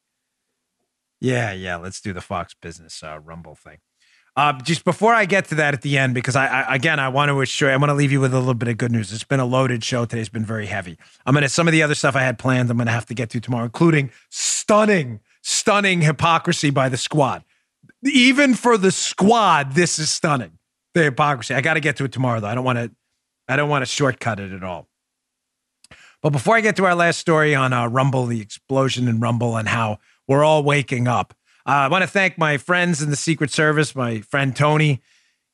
[1.21, 1.77] Yeah, yeah.
[1.77, 3.79] Let's do the Fox Business uh, Rumble thing.
[4.35, 7.09] Uh, just before I get to that at the end, because I, I again I
[7.09, 9.13] want to assure I want to leave you with a little bit of good news.
[9.13, 10.21] It's been a loaded show today.
[10.21, 10.97] It's been very heavy.
[11.27, 12.71] I'm gonna some of the other stuff I had planned.
[12.71, 17.45] I'm gonna have to get to tomorrow, including stunning, stunning hypocrisy by the squad.
[18.05, 20.59] Even for the squad, this is stunning.
[20.95, 21.55] The hypocrisy.
[21.55, 22.49] I got to get to it tomorrow, though.
[22.49, 22.91] I don't want to.
[23.49, 24.89] I don't want to shortcut it at all.
[26.23, 29.57] But before I get to our last story on uh, Rumble, the explosion in Rumble,
[29.57, 29.99] and how
[30.29, 31.35] we're all waking up.
[31.67, 35.01] Uh, I want to thank my friends in the Secret Service, my friend Tony.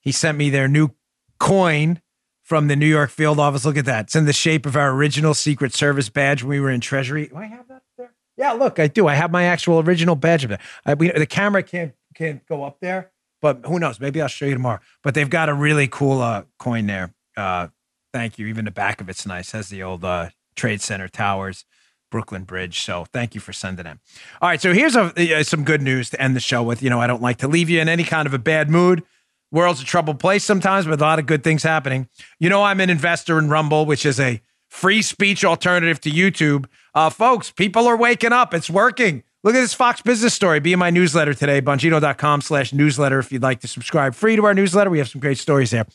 [0.01, 0.91] He sent me their new
[1.39, 2.01] coin
[2.43, 3.65] from the New York field office.
[3.65, 4.07] Look at that.
[4.07, 7.29] It's in the shape of our original Secret Service badge when we were in Treasury.
[7.29, 8.15] Do I have that there?
[8.37, 9.07] Yeah, look, I do.
[9.07, 10.61] I have my actual original badge of it.
[10.87, 14.01] I, we, the camera can't can't go up there, but who knows?
[14.01, 14.81] Maybe I'll show you tomorrow.
[15.03, 17.15] But they've got a really cool uh, coin there.
[17.37, 17.69] Uh,
[18.13, 18.47] thank you.
[18.47, 19.53] Even the back of it's nice.
[19.53, 21.65] Has the old uh, Trade Center towers.
[22.11, 22.81] Brooklyn Bridge.
[22.81, 24.01] So thank you for sending them.
[24.41, 26.83] All right, so here's a, some good news to end the show with.
[26.83, 29.03] You know, I don't like to leave you in any kind of a bad mood.
[29.51, 32.09] World's a troubled place sometimes, but a lot of good things happening.
[32.39, 36.67] You know, I'm an investor in Rumble, which is a free speech alternative to YouTube.
[36.95, 38.53] Uh, folks, people are waking up.
[38.53, 39.23] It's working.
[39.49, 40.61] Look at this Fox Business story.
[40.61, 43.19] Be in my newsletter today, bongino.com slash newsletter.
[43.19, 45.87] If you'd like to subscribe free to our newsletter, we have some great stories there.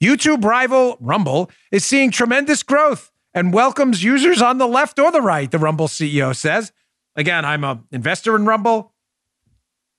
[0.00, 5.20] YouTube rival Rumble is seeing tremendous growth and welcomes users on the left or the
[5.20, 6.70] right, the Rumble CEO says.
[7.16, 8.92] Again, I'm an investor in Rumble.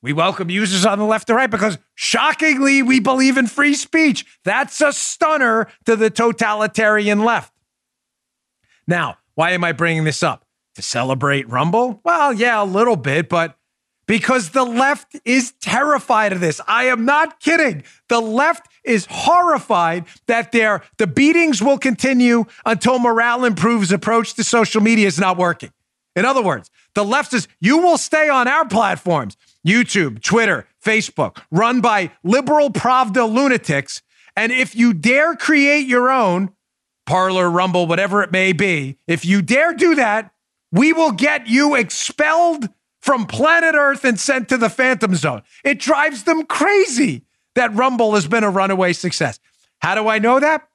[0.00, 4.24] We welcome users on the left or right because shockingly, we believe in free speech.
[4.42, 7.52] That's a stunner to the totalitarian left.
[8.88, 10.45] Now, why am I bringing this up?
[10.76, 12.02] To celebrate Rumble?
[12.04, 13.56] Well, yeah, a little bit, but
[14.06, 16.60] because the left is terrified of this.
[16.66, 17.82] I am not kidding.
[18.10, 24.44] The left is horrified that their the beatings will continue until morale improves approach to
[24.44, 25.72] social media is not working.
[26.14, 31.42] In other words, the left says you will stay on our platforms, YouTube, Twitter, Facebook,
[31.50, 34.02] run by liberal Pravda lunatics,
[34.36, 36.52] and if you dare create your own
[37.06, 40.32] Parler, Rumble, whatever it may be, if you dare do that,
[40.72, 42.68] we will get you expelled
[43.00, 45.42] from planet Earth and sent to the Phantom Zone.
[45.64, 49.38] It drives them crazy that Rumble has been a runaway success.
[49.78, 50.68] How do I know that?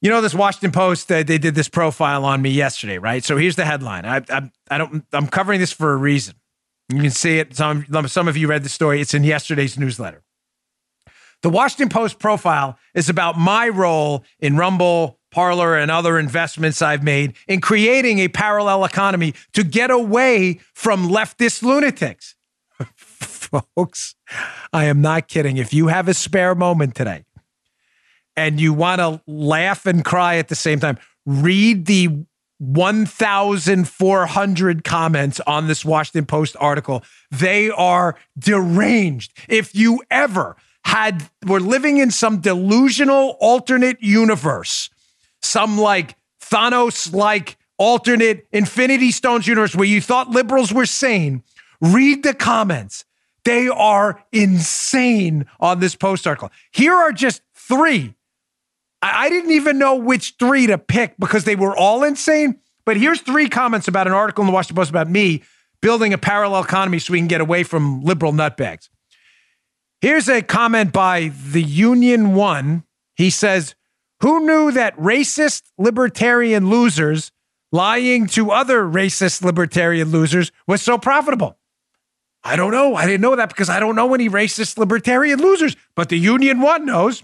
[0.00, 3.24] You know, this Washington Post, uh, they did this profile on me yesterday, right?
[3.24, 4.04] So here's the headline.
[4.04, 6.34] I, I, I don't, I'm covering this for a reason.
[6.90, 7.56] You can see it.
[7.56, 9.00] Some, some of you read the story.
[9.00, 10.22] It's in yesterday's newsletter.
[11.42, 17.02] The Washington Post profile is about my role in Rumble, Parler, and other investments I've
[17.02, 22.36] made in creating a parallel economy to get away from leftist lunatics.
[22.94, 24.14] Folks,
[24.72, 25.56] I am not kidding.
[25.56, 27.24] If you have a spare moment today
[28.36, 32.26] and you want to laugh and cry at the same time, read the
[32.58, 37.02] 1,400 comments on this Washington Post article.
[37.32, 39.36] They are deranged.
[39.48, 40.54] If you ever
[40.84, 44.90] had, were living in some delusional alternate universe
[45.44, 51.42] some like Thanos like alternate Infinity Stones universe where you thought liberals were sane,
[51.80, 53.04] read the comments.
[53.44, 56.50] They are insane on this post article.
[56.72, 58.14] Here are just three.
[59.02, 62.60] I, I didn't even know which three to pick because they were all insane.
[62.86, 65.42] But here's three comments about an article in the Washington Post about me
[65.80, 68.88] building a parallel economy so we can get away from liberal nutbags.
[70.00, 72.84] Here's a comment by the Union One.
[73.14, 73.74] He says,
[74.24, 77.30] who knew that racist libertarian losers
[77.70, 81.58] lying to other racist libertarian losers was so profitable?
[82.42, 82.94] I don't know.
[82.94, 86.62] I didn't know that because I don't know any racist libertarian losers, but the Union
[86.62, 87.22] One knows.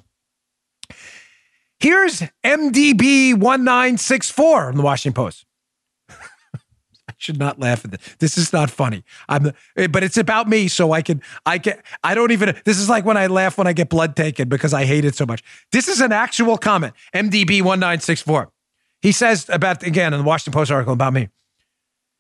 [1.78, 5.46] Here's MDB 1964 in the Washington Post
[7.20, 8.16] should not laugh at this.
[8.18, 9.04] This is not funny.
[9.28, 12.56] I'm, eh, but it's about me, so I can, I can, I don't even.
[12.64, 15.14] This is like when I laugh when I get blood taken because I hate it
[15.14, 15.42] so much.
[15.70, 16.94] This is an actual comment.
[17.14, 18.50] MDB one nine six four.
[19.02, 21.28] He says about again in the Washington Post article about me.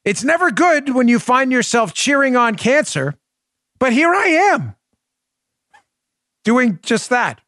[0.04, 3.16] It's never good when you find yourself cheering on cancer,
[3.78, 4.76] but here I am
[6.44, 7.40] doing just that.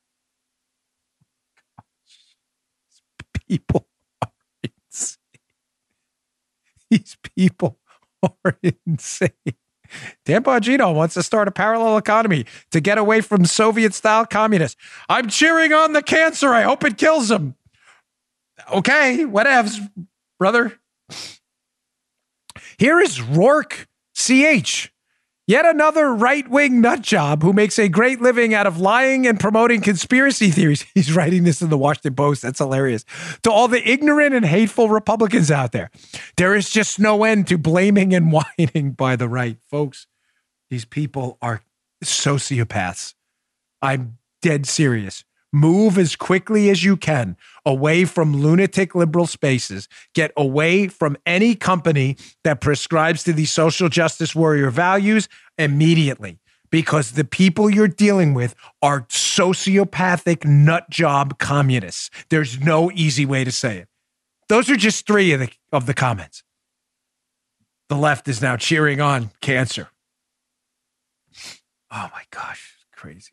[3.49, 3.87] People
[6.91, 7.79] these people
[8.23, 9.31] are insane.
[10.25, 14.81] Dan Bongino wants to start a parallel economy to get away from Soviet style communists.
[15.09, 16.53] I'm cheering on the cancer.
[16.55, 17.57] I hope it kills him.
[18.73, 19.91] Okay, whatevs,
[20.39, 20.79] brother.
[22.79, 24.92] Here is Rourke CH.
[25.47, 29.41] Yet another right wing nut job who makes a great living out of lying and
[29.41, 30.85] promoting conspiracy theories.
[30.95, 32.43] He's writing this in the Washington Post.
[32.43, 33.05] That's hilarious.
[33.43, 35.91] To all the ignorant and hateful Republicans out there,
[36.37, 39.59] there is just no end to blaming and whining by the right.
[39.69, 40.07] Folks,
[40.71, 41.63] these people are
[42.05, 43.15] sociopaths.
[43.81, 45.25] I'm dead serious.
[45.53, 49.89] Move as quickly as you can away from lunatic liberal spaces.
[50.15, 56.39] Get away from any company that prescribes to these social justice warrior values immediately
[56.71, 62.11] because the people you're dealing with are sociopathic nut job communists.
[62.31, 63.89] There's no easy way to say it.
[64.49, 66.43] Those are just three of the, of the comments.
[67.89, 69.89] The left is now cheering on cancer.
[71.91, 73.33] Oh my gosh, crazy.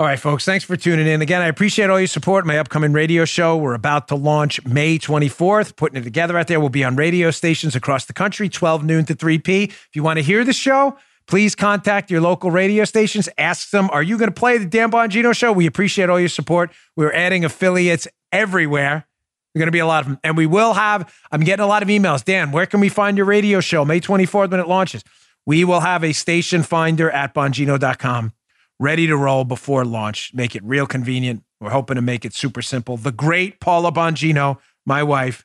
[0.00, 1.20] All right, folks, thanks for tuning in.
[1.20, 2.46] Again, I appreciate all your support.
[2.46, 6.58] My upcoming radio show, we're about to launch May 24th, putting it together out there.
[6.58, 9.64] We'll be on radio stations across the country, 12 noon to 3 p.
[9.64, 10.96] If you want to hear the show,
[11.26, 13.28] please contact your local radio stations.
[13.36, 15.52] Ask them, are you going to play the Dan Bongino show?
[15.52, 16.72] We appreciate all your support.
[16.96, 19.06] We're adding affiliates everywhere.
[19.52, 20.18] There're going to be a lot of them.
[20.24, 22.24] And we will have, I'm getting a lot of emails.
[22.24, 25.04] Dan, where can we find your radio show May 24th when it launches?
[25.44, 28.32] We will have a station finder at bongino.com
[28.80, 30.32] ready to roll before launch.
[30.34, 31.44] Make it real convenient.
[31.60, 32.96] We're hoping to make it super simple.
[32.96, 35.44] The great Paula Bongino, my wife,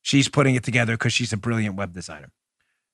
[0.00, 2.30] she's putting it together because she's a brilliant web designer.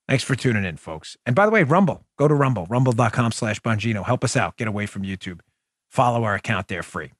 [0.08, 1.16] Thanks for tuning in, folks.
[1.26, 4.04] And by the way, Rumble, go to Rumble, rumble.com slash Bongino.
[4.04, 4.56] Help us out.
[4.56, 5.40] Get away from YouTube.
[5.90, 7.12] Follow our account there free.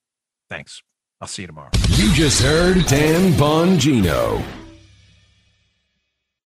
[0.49, 0.83] Thanks.
[1.21, 1.71] I'll see you tomorrow.
[1.91, 4.66] You just heard Dan Bongino.